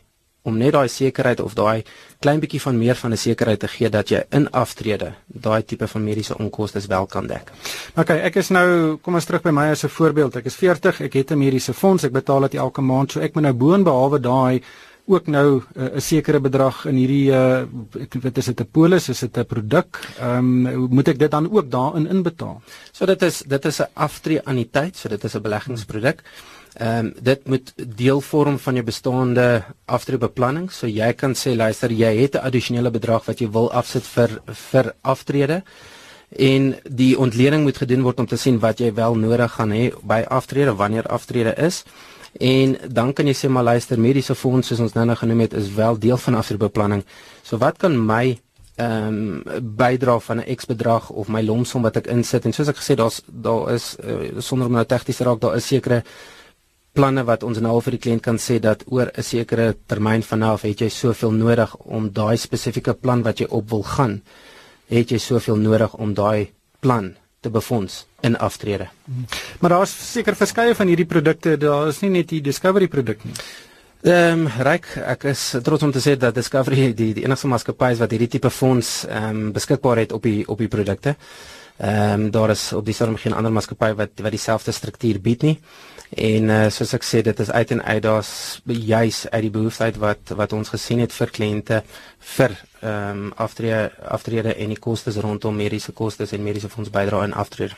om 0.46 0.58
net 0.60 0.76
daai 0.76 0.88
sekerheid 0.92 1.40
of 1.42 1.56
daai 1.58 1.82
klein 2.22 2.40
bietjie 2.42 2.60
van 2.62 2.78
meer 2.78 2.98
van 3.00 3.12
'n 3.12 3.16
sekerheid 3.16 3.60
te 3.60 3.68
gee 3.68 3.88
dat 3.88 4.08
jy 4.08 4.22
in 4.30 4.50
aftrede 4.50 5.12
daai 5.26 5.62
tipe 5.64 5.88
van 5.88 6.04
mediese 6.04 6.38
onkoste 6.38 6.80
wel 6.88 7.06
kan 7.06 7.26
dek. 7.26 7.52
OK, 7.96 8.10
ek 8.10 8.36
is 8.36 8.48
nou 8.50 8.96
kom 9.02 9.14
ons 9.14 9.24
terug 9.24 9.42
by 9.42 9.50
my 9.50 9.70
as 9.70 9.84
'n 9.84 9.88
voorbeeld. 9.88 10.36
Ek 10.36 10.44
is 10.44 10.54
40, 10.54 11.00
ek 11.00 11.12
het 11.12 11.30
'n 11.30 11.38
mediese 11.38 11.72
fonds, 11.72 12.04
ek 12.04 12.12
betaal 12.12 12.40
dit 12.40 12.54
elke 12.54 12.80
maand, 12.80 13.12
so 13.12 13.20
ek 13.20 13.34
moet 13.34 13.42
nou 13.42 13.54
boonbehalwe 13.54 14.20
daai 14.20 14.62
ook 15.06 15.26
nou 15.26 15.62
eh, 15.74 15.82
'n 15.82 15.96
uh, 15.96 16.00
sekere 16.00 16.40
bedrag 16.40 16.84
in 16.86 16.96
hierdie 16.96 17.30
uh, 17.30 17.62
ek 18.00 18.14
weet 18.22 18.38
is 18.38 18.46
dit 18.46 18.60
'n 18.60 18.70
polis 18.72 19.08
is 19.08 19.20
dit 19.20 19.36
'n 19.38 19.44
produk 19.46 20.00
ehm 20.18 20.66
um, 20.66 20.88
moet 20.90 21.08
ek 21.08 21.18
dit 21.18 21.30
dan 21.30 21.50
ook 21.50 21.70
daarin 21.70 22.06
inbetaal? 22.06 22.60
So 22.92 23.06
dit 23.06 23.22
is 23.22 23.42
dit 23.46 23.64
is 23.64 23.80
'n 23.80 23.90
aftree 23.94 24.40
anniteit 24.44 24.96
so 24.96 25.08
dit 25.08 25.24
is 25.24 25.34
'n 25.34 25.42
beleggingsproduk. 25.42 26.22
Ehm 26.76 27.06
um, 27.06 27.14
dit 27.22 27.46
moet 27.46 27.72
deel 27.96 28.20
vorm 28.20 28.58
van 28.58 28.74
jou 28.74 28.84
bestaande 28.84 29.62
aftreebeplanning. 29.84 30.70
So 30.72 30.86
jy 30.86 31.12
kan 31.12 31.34
sê 31.34 31.56
luister 31.56 31.90
jy 31.90 32.16
het 32.22 32.34
'n 32.34 32.44
addisionele 32.46 32.90
bedrag 32.90 33.24
wat 33.24 33.38
jy 33.38 33.50
wil 33.50 33.72
afsit 33.72 34.04
vir 34.04 34.40
vir 34.70 34.94
aftrede. 35.02 35.62
En 36.28 36.74
die 36.82 37.18
ontleding 37.18 37.62
moet 37.62 37.76
gedoen 37.76 38.02
word 38.02 38.18
om 38.18 38.26
te 38.26 38.36
sien 38.36 38.58
wat 38.58 38.78
jy 38.78 38.94
wel 38.94 39.14
nodig 39.14 39.52
gaan 39.52 39.70
hê 39.70 39.92
by 40.02 40.24
aftrede 40.28 40.74
wanneer 40.74 41.06
aftrede 41.06 41.54
is 41.56 41.84
En 42.38 42.76
dan 42.92 43.12
kan 43.12 43.26
jy 43.26 43.34
sê 43.34 43.48
maar 43.48 43.64
luister, 43.64 44.00
mediese 44.00 44.34
fonds 44.34 44.68
soos 44.68 44.80
ons 44.80 44.92
nou 44.96 45.06
nou 45.06 45.16
genoem 45.16 45.46
het 45.46 45.54
is 45.56 45.70
wel 45.74 45.98
deel 45.98 46.18
van 46.20 46.34
afdrukbeplanning. 46.34 47.04
So 47.42 47.56
wat 47.58 47.78
kan 47.78 47.96
my 47.96 48.38
ehm 48.76 49.42
um, 49.48 49.72
bydra 49.76 50.18
van 50.20 50.40
'n 50.40 50.54
X 50.56 50.66
bedrag 50.66 51.10
of 51.10 51.28
my 51.28 51.42
lomsom 51.42 51.82
wat 51.82 51.96
ek 51.96 52.06
insit 52.06 52.44
en 52.44 52.52
soos 52.52 52.68
ek 52.68 52.76
gesê 52.76 52.94
daar's 52.94 53.22
daar 53.26 53.72
is 53.72 53.96
uh, 54.04 54.36
sonder 54.38 54.66
om 54.66 54.72
nou 54.72 54.84
tegnies 54.84 55.16
te 55.16 55.24
raak, 55.24 55.40
daar 55.40 55.56
is 55.56 55.66
sekere 55.66 56.02
planne 56.92 57.24
wat 57.24 57.42
ons 57.42 57.58
nou 57.58 57.80
vir 57.80 57.90
die 57.96 58.02
kliënt 58.04 58.22
kan 58.22 58.36
sê 58.36 58.58
dat 58.60 58.84
oor 58.86 59.10
'n 59.16 59.22
sekere 59.22 59.76
termyn 59.86 60.22
vanaf 60.22 60.62
het 60.62 60.80
jy 60.80 60.88
soveel 60.88 61.30
nodig 61.30 61.76
om 61.76 62.10
daai 62.12 62.36
spesifieke 62.36 62.94
plan 62.94 63.22
wat 63.22 63.38
jy 63.38 63.46
op 63.48 63.70
wil 63.70 63.82
gaan, 63.82 64.22
het 64.88 65.10
jy 65.10 65.18
soveel 65.18 65.56
nodig 65.56 65.94
om 65.94 66.14
daai 66.14 66.52
plan 66.80 67.16
te 67.46 67.52
befonds 67.54 68.02
in 68.26 68.36
aftrede. 68.42 68.88
Maar 69.62 69.76
daar's 69.76 69.94
seker 70.12 70.36
verskeie 70.36 70.74
van 70.74 70.90
hierdie 70.90 71.06
produkte, 71.08 71.56
daar 71.62 71.88
is 71.92 72.02
nie 72.02 72.10
net 72.18 72.32
die 72.34 72.42
Discovery 72.42 72.90
produk 72.90 73.22
nie. 73.24 73.36
Ehm 74.06 74.44
um, 74.44 74.48
ryk, 74.62 74.86
ek 75.02 75.24
is 75.32 75.42
trots 75.66 75.82
om 75.82 75.90
te 75.94 76.02
sê 76.04 76.12
dat 76.20 76.34
Discovery 76.36 76.90
die 76.94 77.12
die 77.16 77.24
enigste 77.24 77.48
maatskappy 77.50 77.88
is 77.94 78.02
wat 78.02 78.12
hierdie 78.14 78.28
tipe 78.36 78.50
fonds 78.54 78.90
ehm 79.08 79.28
um, 79.30 79.52
beskikbaar 79.56 80.02
het 80.04 80.12
op 80.14 80.22
die 80.26 80.44
op 80.46 80.60
die 80.62 80.68
produkte. 80.70 81.16
Ehm 81.78 82.26
um, 82.26 82.30
daar 82.30 82.52
is 82.54 82.68
op 82.76 82.84
die 82.86 82.94
stadium 82.94 83.18
geen 83.18 83.34
ander 83.34 83.52
maatskappy 83.52 83.94
wat 83.98 84.22
wat 84.22 84.36
dieselfde 84.36 84.72
struktuur 84.72 85.20
bied 85.20 85.42
nie. 85.48 85.56
En 86.14 86.50
uh, 86.50 86.58
soos 86.70 86.94
ek 86.94 87.02
sê, 87.02 87.20
dit 87.26 87.40
is 87.42 87.50
uit 87.50 87.70
en 87.74 87.82
uit 87.82 88.02
daar's 88.02 88.60
juis 88.64 89.24
uit 89.30 89.42
die 89.42 89.50
behoefte 89.50 89.90
wat 89.98 90.30
wat 90.38 90.52
ons 90.54 90.70
gesien 90.70 91.02
het 91.02 91.12
vir 91.12 91.32
kliënte 91.34 91.82
vir 92.36 92.54
ehm 92.80 93.26
um, 93.26 93.32
aftrede 93.36 93.90
aftrede 94.14 94.54
en 94.54 94.70
die 94.70 94.78
kostes 94.78 95.18
rondom 95.18 95.56
mediese 95.56 95.92
kostes 95.92 96.32
en 96.32 96.44
mediese 96.44 96.68
fonds 96.68 96.90
bydra 96.90 97.24
in 97.24 97.34
aftrede. 97.34 97.74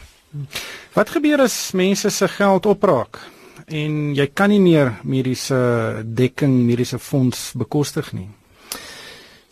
Wat 0.92 1.10
gebeur 1.10 1.40
as 1.40 1.72
mense 1.72 2.10
se 2.10 2.28
geld 2.28 2.66
opraak 2.66 3.20
en 3.66 4.14
jy 4.14 4.26
kan 4.34 4.50
nie 4.50 4.60
meer 4.60 4.98
mediese 5.02 6.02
dekking, 6.04 6.52
mediese 6.66 6.98
fonds 6.98 7.52
bekostig 7.56 8.12
nie? 8.12 8.28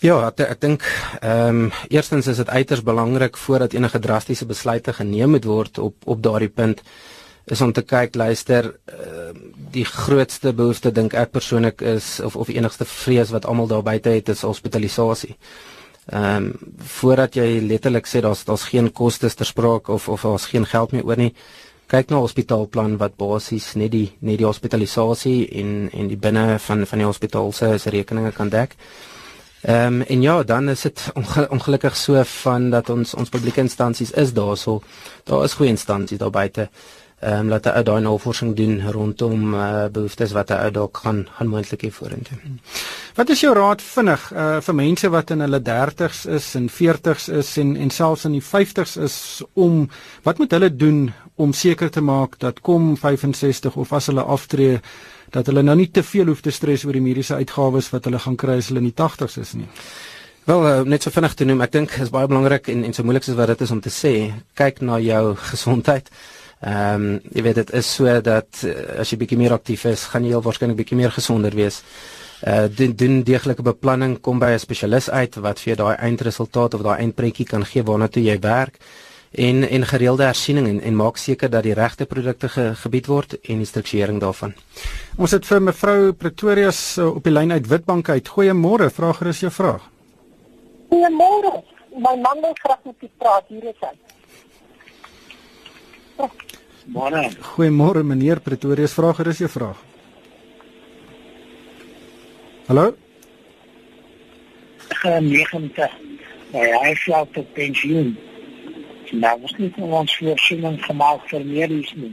Ja, 0.04 0.18
ek, 0.28 0.40
ek 0.44 0.60
dink 0.60 0.84
ehm 1.22 1.64
um, 1.64 1.72
eerstens 1.88 2.28
is 2.28 2.36
dit 2.44 2.48
uiters 2.52 2.84
belangrik 2.84 3.36
voordat 3.40 3.72
enige 3.72 3.98
drastiese 3.98 4.44
besluite 4.44 4.92
geneem 4.92 5.30
moet 5.30 5.48
word 5.48 5.78
op 5.78 5.96
op 6.04 6.22
daardie 6.22 6.52
punt 6.52 6.84
is 7.46 7.60
om 7.60 7.72
te 7.72 7.82
kyk 7.86 8.14
luister 8.18 8.72
uh, 8.90 9.30
die 9.70 9.84
grootste 9.86 10.52
behoefte 10.56 10.90
dink 10.92 11.14
ek 11.14 11.30
persoonlik 11.34 11.82
is 11.82 12.16
of 12.20 12.36
of 12.36 12.50
enigste 12.50 12.84
vrees 12.84 13.30
wat 13.34 13.46
almal 13.46 13.70
daar 13.70 13.84
buite 13.86 14.10
het 14.10 14.28
is 14.34 14.42
hospitalisasie. 14.46 15.36
Ehm 16.06 16.36
um, 16.36 16.74
voordat 16.78 17.34
jy 17.34 17.60
letterlik 17.62 18.06
sê 18.06 18.20
daar's 18.22 18.44
daar's 18.44 18.68
geen 18.70 18.92
kostes 18.92 19.34
ter 19.34 19.46
sprake 19.46 19.92
of 19.92 20.08
of 20.08 20.22
daar's 20.22 20.46
geen 20.46 20.66
geld 20.66 20.92
meer 20.92 21.06
oor 21.06 21.16
nie. 21.16 21.34
Kyk 21.86 22.10
na 22.10 22.16
'n 22.16 22.26
hospitaalplan 22.26 22.96
wat 22.98 23.16
basies 23.16 23.74
net 23.74 23.90
die 23.90 24.12
net 24.20 24.38
die 24.38 24.46
hospitalisasie 24.46 25.48
en 25.60 25.90
en 25.92 26.08
die 26.08 26.16
binne 26.16 26.58
van 26.58 26.86
van 26.86 26.98
die 26.98 27.06
hospitaal 27.06 27.52
se 27.52 27.78
se 27.78 27.90
rekeninge 27.90 28.32
kan 28.32 28.48
dek. 28.48 28.76
Ehm 29.62 29.86
um, 29.86 30.02
en 30.02 30.22
ja, 30.22 30.42
dan 30.42 30.68
is 30.68 30.80
dit 30.82 31.12
ongelukkig 31.50 31.96
so 31.96 32.22
van 32.24 32.70
dat 32.70 32.90
ons 32.90 33.14
ons 33.14 33.28
publieke 33.28 33.60
instansies 33.60 34.10
is 34.10 34.32
daarso. 34.32 34.82
Daar 35.24 35.44
is 35.44 35.54
goeie 35.54 35.70
instansies 35.70 36.18
daar 36.18 36.30
buite 36.30 36.68
ehm 37.26 37.40
um, 37.40 37.48
laat 37.50 37.64
hy 37.66 37.82
daai 37.82 38.02
navorsing 38.04 38.52
doen 38.54 38.76
rondom 38.94 39.54
uh, 39.54 39.86
behoeftes 39.90 40.30
wat 40.36 40.52
hy 40.54 40.70
dalk 40.70 41.00
gaan 41.02 41.24
gaan 41.38 41.48
moontlik 41.50 41.82
hê 41.82 41.90
vorentoe. 41.90 42.38
Wat 43.16 43.32
is 43.34 43.42
jou 43.42 43.50
raad 43.56 43.82
vinnig 43.82 44.28
uh, 44.30 44.60
vir 44.62 44.76
mense 44.78 45.10
wat 45.10 45.32
in 45.34 45.42
hulle 45.42 45.60
30's 45.68 46.20
is 46.38 46.46
en 46.60 46.68
40's 46.70 47.26
is 47.40 47.50
en 47.62 47.74
en 47.76 47.90
selfs 47.90 48.28
in 48.28 48.36
die 48.38 48.44
50's 48.52 48.96
is 49.08 49.16
om 49.54 49.88
wat 50.28 50.38
moet 50.38 50.54
hulle 50.54 50.70
doen 50.70 51.00
om 51.34 51.52
seker 51.52 51.90
te 51.90 52.00
maak 52.00 52.38
dat 52.38 52.60
kom 52.60 52.94
65 52.96 53.76
of 53.76 53.92
as 53.92 54.06
hulle 54.12 54.22
aftree 54.22 54.78
dat 55.34 55.50
hulle 55.50 55.66
nou 55.66 55.76
nie 55.82 55.90
te 55.90 56.06
veel 56.06 56.30
hoef 56.30 56.46
te 56.46 56.54
stres 56.54 56.86
oor 56.86 56.94
die 56.94 57.02
mediese 57.02 57.34
uitgawes 57.34 57.90
wat 57.90 58.06
hulle 58.06 58.22
gaan 58.22 58.38
kry 58.38 58.60
as 58.60 58.70
hulle 58.70 58.84
in 58.84 58.92
die 58.92 58.98
80's 59.02 59.40
is 59.42 59.56
nie. 59.58 59.68
Wel 60.46 60.62
uh, 60.62 60.80
net 60.86 61.02
so 61.02 61.10
vinnig 61.10 61.34
te 61.34 61.44
noem, 61.44 61.66
ek 61.66 61.72
dink 61.74 61.98
is 61.98 62.14
baie 62.14 62.30
belangrik 62.30 62.68
en 62.70 62.86
en 62.86 62.94
so 62.94 63.02
moeilik 63.02 63.26
soos 63.26 63.34
wat 63.34 63.50
dit 63.50 63.66
is 63.66 63.72
om 63.74 63.82
te 63.82 63.90
sê, 63.90 64.12
kyk 64.54 64.84
na 64.86 65.02
jou 65.02 65.34
gesondheid. 65.50 66.12
Ehm 66.60 66.94
um, 66.94 67.20
jy 67.32 67.42
weet 67.42 67.54
dit 67.54 67.72
is 67.76 67.94
so 67.94 68.20
dat 68.20 68.62
uh, 68.64 69.00
as 69.00 69.10
jy 69.12 69.18
bietjie 69.20 69.38
meer 69.38 69.52
aktief 69.52 69.84
is, 69.84 70.06
gaan 70.12 70.24
jy 70.24 70.32
heel 70.32 70.42
waarskynlik 70.42 70.78
bietjie 70.78 70.96
meer 70.96 71.12
gesonder 71.12 71.54
wees. 71.54 71.82
Uh 72.46 72.64
doen 72.68 72.94
doen 72.96 73.22
deeglike 73.22 73.62
beplanning, 73.62 74.20
kom 74.20 74.38
by 74.38 74.54
'n 74.54 74.58
spesialis 74.58 75.10
uit 75.10 75.36
wat 75.36 75.60
vir 75.60 75.74
jou 75.74 75.76
daai 75.84 75.96
eindresultaat 75.96 76.74
of 76.74 76.82
daai 76.82 77.00
eindprentjie 77.00 77.46
kan 77.46 77.64
gee 77.64 77.82
waarna 77.82 78.08
toe 78.08 78.22
jy 78.22 78.38
werk 78.40 78.80
en 79.36 79.68
en 79.68 79.86
gereelde 79.86 80.24
hersiening 80.24 80.68
en, 80.68 80.80
en 80.80 80.96
maak 80.96 81.16
seker 81.16 81.50
dat 81.50 81.62
die 81.62 81.74
regte 81.74 82.06
produkte 82.06 82.48
ge, 82.48 82.74
gebied 82.74 83.06
word 83.06 83.36
en 83.42 83.58
die 83.58 83.66
strukturering 83.66 84.20
daarvan. 84.20 84.54
Ons 85.16 85.30
het 85.30 85.46
vir 85.46 85.60
mevrou 85.60 86.12
Pretorius 86.12 86.96
uh, 86.98 87.10
op 87.16 87.24
die 87.24 87.32
lyn 87.32 87.52
uit 87.52 87.68
Witbank 87.68 88.08
uit. 88.08 88.28
Goeiemôre, 88.28 88.90
vra 88.90 89.12
gerus 89.12 89.40
jou 89.40 89.52
vraag. 89.52 89.84
Goeiemôre. 90.88 91.62
My 91.96 92.16
man 92.20 92.40
wil 92.40 92.56
graag 92.62 92.80
met 92.84 92.94
u 93.02 93.08
praat 93.18 93.44
hier 93.48 93.64
is 93.64 93.80
hy. 93.80 93.94
Môre. 96.86 97.30
Goeiemôre 97.56 98.04
meneer 98.06 98.38
Pretorius, 98.40 98.94
vra 98.94 99.12
gerus 99.16 99.40
jou 99.42 99.48
vraag. 99.50 99.78
Hallo? 102.68 102.94
Gaan 105.02 105.26
90. 105.26 105.90
Maar 106.52 106.76
hy 106.84 106.94
slaap 106.94 107.32
tot 107.34 107.52
pensioen. 107.54 108.14
Nou 109.10 109.34
was 109.42 109.54
nie 109.58 109.72
ons 109.78 110.14
voorsiening 110.18 110.78
gemaak 110.84 111.26
vir 111.30 111.44
medies 111.46 111.90
nie. 111.98 112.12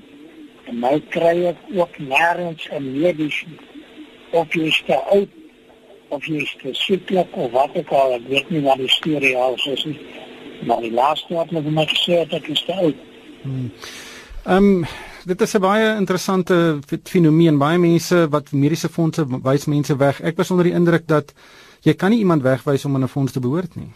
En 0.69 0.79
nou 0.81 0.97
kry 1.13 1.35
ek 1.51 1.61
ook 1.75 1.97
nêrens 1.97 2.67
'n 2.71 2.83
medies 2.97 3.43
nie. 3.47 3.59
Of 4.31 4.53
jy 4.53 4.67
is 4.67 4.81
te 4.85 4.97
oud 4.97 5.29
of 6.09 6.25
jy 6.25 6.41
is 6.41 6.55
te 6.61 6.73
sieklik 6.73 7.35
of 7.35 7.51
wat 7.51 7.75
ook 7.77 7.91
al, 7.91 8.13
ek 8.13 8.27
weet 8.27 8.49
nie 8.49 8.61
wat 8.61 8.77
die 8.77 8.89
storie 8.89 9.37
al 9.37 9.55
is 9.73 9.85
nie. 9.85 9.99
Maar 10.65 10.81
die 10.81 10.91
laaste 10.91 11.33
wat 11.33 11.49
hulle 11.49 11.69
my 11.69 11.85
gesê 11.85 12.19
het, 12.19 12.33
ek 12.33 12.47
is 12.47 12.65
te 12.65 12.73
oud. 12.73 12.95
Hmm. 13.41 13.71
Ehm 14.43 14.55
um, 14.63 14.85
dit 15.25 15.41
is 15.41 15.53
'n 15.55 15.59
baie 15.59 15.95
interessante 15.95 16.79
fenomeen. 17.03 17.57
Baie 17.57 17.77
mense 17.77 18.27
wat 18.29 18.51
mediese 18.51 18.89
fondse 18.89 19.25
wys 19.43 19.65
mense 19.65 19.95
weg. 19.95 20.21
Ek 20.21 20.37
was 20.37 20.51
onder 20.51 20.65
die 20.65 20.73
indruk 20.73 21.07
dat 21.07 21.33
jy 21.81 21.93
kan 21.93 22.09
nie 22.09 22.19
iemand 22.19 22.41
wegwys 22.41 22.85
om 22.85 22.95
aan 22.95 23.03
'n 23.03 23.07
fonds 23.07 23.31
te 23.31 23.39
behoort 23.39 23.75
nie. 23.75 23.91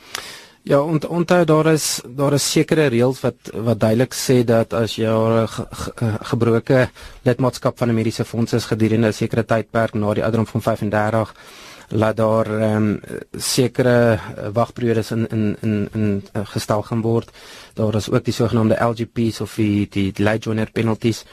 Ja, 0.64 0.82
ont, 0.82 1.06
onthou 1.06 1.46
daar 1.46 1.66
is 1.66 2.02
daar 2.08 2.34
is 2.34 2.52
sekere 2.52 2.88
reëls 2.88 3.20
wat 3.22 3.36
wat 3.54 3.80
duidelik 3.80 4.14
sê 4.14 4.44
dat 4.46 4.74
as 4.74 4.96
jy 4.96 5.08
'n 5.08 5.48
ge, 5.48 5.66
ge, 5.72 6.18
gebroke 6.22 6.90
lidmaatskap 7.24 7.78
van 7.78 7.90
'n 7.90 7.94
mediese 7.96 8.26
fonds 8.26 8.54
is 8.54 8.66
gedurende 8.66 9.08
'n 9.08 9.14
sekere 9.14 9.46
tydperk 9.46 9.94
na 9.94 10.14
die 10.14 10.24
ouderdom 10.24 10.48
van 10.48 10.62
35 10.62 11.34
laat 11.88 12.18
daar 12.18 12.60
ehm 12.60 12.76
um, 12.76 13.00
sekere 13.32 14.20
eh, 14.36 14.48
wagperiodes 14.54 15.12
in 15.12 15.28
in 15.28 15.58
in 15.62 15.90
in 15.94 16.24
uh, 16.34 16.42
gestel 16.44 16.82
gaan 16.84 17.02
word. 17.02 17.32
Daar 17.74 17.96
is 17.96 18.10
ook 18.10 18.24
die 18.24 18.34
sogenaamde 18.34 18.84
LGPs 18.84 19.42
of 19.42 19.56
die 19.56 19.88
die 19.90 20.14
late 20.18 20.40
joiner 20.40 20.72
penalties. 20.72 21.24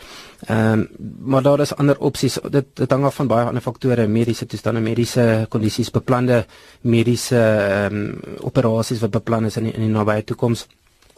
Ehm 0.46 0.72
um, 0.72 0.88
maar 1.18 1.42
daar 1.42 1.60
is 1.60 1.74
ander 1.74 1.98
opsies. 1.98 2.38
Dit 2.50 2.66
dit 2.72 2.90
hang 2.90 3.04
af 3.04 3.14
van 3.14 3.26
baie 3.26 3.46
ander 3.46 3.62
faktore, 3.62 4.06
mediese 4.06 4.46
toestande, 4.46 4.80
mediese 4.80 5.46
kondisies, 5.48 5.90
beplande 5.90 6.46
mediese 6.80 7.38
ehm 7.38 7.94
um, 7.94 8.20
operasies 8.40 9.00
wat 9.00 9.10
beplan 9.10 9.44
is 9.44 9.56
in 9.56 9.64
die, 9.64 9.72
in 9.72 9.80
die 9.80 9.90
nabye 9.90 10.24
toekoms. 10.24 10.66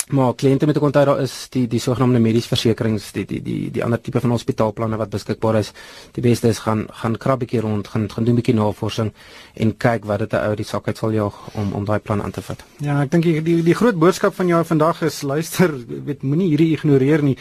Maar 0.06 0.34
kliënte 0.38 0.66
met 0.66 0.76
'n 0.76 0.80
kontak 0.80 1.04
daar 1.04 1.20
is 1.20 1.46
die 1.50 1.66
die 1.66 1.80
sogenaamde 1.80 2.18
mediese 2.18 2.48
versekerings, 2.48 3.12
die 3.12 3.24
die 3.24 3.42
die 3.42 3.70
die 3.70 3.84
ander 3.84 4.00
tipe 4.00 4.20
van 4.20 4.30
hospitaalplanne 4.30 4.96
wat 4.96 5.10
beskikbaar 5.10 5.56
is. 5.58 5.72
Die 6.12 6.22
beste 6.22 6.48
is 6.48 6.58
gaan 6.58 6.86
gaan 6.90 7.16
krab 7.16 7.36
'n 7.36 7.38
bietjie 7.38 7.60
rond, 7.60 7.88
gaan 7.88 8.10
gaan 8.10 8.24
doen 8.24 8.34
'n 8.34 8.36
bietjie 8.36 8.54
navorsing 8.54 9.12
en 9.54 9.76
kyk 9.76 10.04
wat 10.04 10.18
dit 10.18 10.34
ou 10.34 10.54
die 10.54 10.64
sak 10.64 10.86
uit 10.86 10.96
sal 10.96 11.10
jaag 11.10 11.34
om 11.54 11.72
om 11.72 11.84
daai 11.84 11.98
plan 11.98 12.22
aan 12.22 12.30
te 12.30 12.42
vat. 12.42 12.64
Ja, 12.78 13.02
ek 13.02 13.10
dink 13.10 13.24
die, 13.24 13.42
die 13.42 13.62
die 13.62 13.74
groot 13.74 13.98
boodskap 13.98 14.34
van 14.34 14.46
jou 14.46 14.64
vandag 14.64 15.02
is 15.02 15.22
luister, 15.22 15.74
weet 16.04 16.22
moenie 16.22 16.48
hierdie 16.48 16.72
ignoreer 16.72 17.22
nie. 17.22 17.36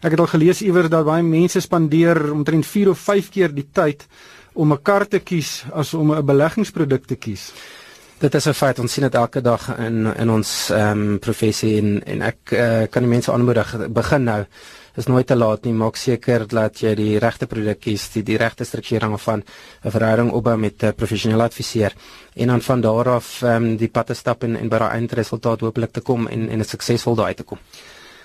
Ek 0.00 0.10
het 0.10 0.20
al 0.20 0.26
gelees 0.26 0.62
iewers 0.62 0.88
dat 0.88 1.04
baie 1.04 1.22
mense 1.22 1.60
spandeer 1.60 2.32
omtrent 2.32 2.66
4 2.66 2.88
of 2.90 2.98
5 2.98 3.30
keer 3.30 3.54
die 3.54 3.68
tyd 3.72 4.06
om 4.52 4.72
'n 4.72 4.82
kar 4.82 5.08
te 5.08 5.18
kies 5.20 5.64
as 5.72 5.94
om 5.94 6.12
'n 6.12 6.26
beleggingsproduk 6.26 7.06
te 7.06 7.16
kies. 7.16 7.52
Dit 8.20 8.34
is 8.34 8.46
'n 8.46 8.52
feit. 8.52 8.78
Ons 8.78 8.92
sien 8.92 9.02
dit 9.02 9.14
elke 9.14 9.40
dag 9.40 9.78
in 9.78 10.16
in 10.16 10.30
ons 10.30 10.70
ehm 10.70 10.98
um, 10.98 11.18
professie 11.18 11.78
en 11.78 12.04
en 12.04 12.22
ek 12.22 12.50
uh, 12.52 12.82
kan 12.90 13.02
die 13.02 13.10
mense 13.10 13.32
aanmoedig. 13.32 13.88
Begin 13.88 14.24
nou. 14.24 14.44
Is 14.96 15.06
nooit 15.06 15.26
te 15.26 15.36
laat 15.36 15.64
nie. 15.64 15.72
Maak 15.72 15.96
seker 15.96 16.46
dat 16.46 16.80
jy 16.80 16.94
die 16.94 17.18
regte 17.18 17.46
produk 17.46 17.80
kies 17.80 18.10
die 18.12 18.22
die 18.22 18.36
regte 18.36 18.64
strukturing 18.64 19.20
van 19.20 19.42
'n 19.84 19.90
verhouding 19.90 20.30
opbou 20.32 20.56
met 20.56 20.82
'n 20.82 20.92
professionele 20.94 21.42
adviseur. 21.42 21.92
En 22.34 22.46
dan 22.46 22.60
van 22.60 22.80
daar 22.80 23.08
af 23.08 23.42
ehm 23.42 23.64
um, 23.64 23.76
die 23.76 23.88
pad 23.88 24.06
te 24.06 24.14
stap 24.14 24.42
en 24.42 24.56
en 24.56 24.68
by 24.68 24.78
daai 24.78 24.90
eindresultaat 24.90 25.60
hopelik 25.60 25.92
te 25.92 26.00
kom 26.00 26.26
en 26.26 26.48
en 26.48 26.58
'n 26.58 26.64
suksesvol 26.64 27.14
daai 27.14 27.34
te 27.34 27.42
kom. 27.42 27.58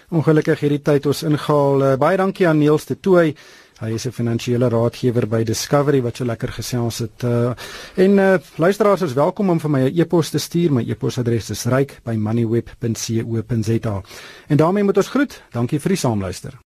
Ongelukkig 0.10 0.60
hierdie 0.60 0.82
tyd 0.82 1.06
ons 1.06 1.24
ingehaal. 1.24 1.82
Uh, 1.82 1.96
baie 1.98 2.18
dankie 2.18 2.48
aan 2.48 2.58
Niels 2.58 2.86
de 2.86 3.00
Tooy 3.00 3.36
Hy 3.76 3.92
is 3.92 4.08
'n 4.08 4.16
finansiële 4.16 4.70
raadgewer 4.70 5.28
by 5.28 5.44
Discovery 5.44 6.02
wat 6.02 6.16
so 6.16 6.26
lekker 6.26 6.48
gesels 6.48 6.98
het. 7.04 7.24
Uh, 7.24 7.52
en 7.96 8.18
uh, 8.18 8.36
luisteraars 8.56 9.02
is 9.02 9.14
welkom 9.14 9.50
om 9.50 9.60
vir 9.60 9.70
my 9.70 9.90
'n 9.90 10.00
e-pos 10.00 10.30
te 10.30 10.38
stuur. 10.38 10.74
My 10.74 10.90
e-posadres 10.90 11.50
is 11.50 11.66
ryk@moneyweb.co.za. 11.66 14.02
En 14.48 14.58
daarmee 14.58 14.84
moet 14.84 14.98
ons 14.98 15.10
groet. 15.10 15.44
Dankie 15.52 15.80
vir 15.80 15.90
die 15.90 15.98
saamluister. 15.98 16.60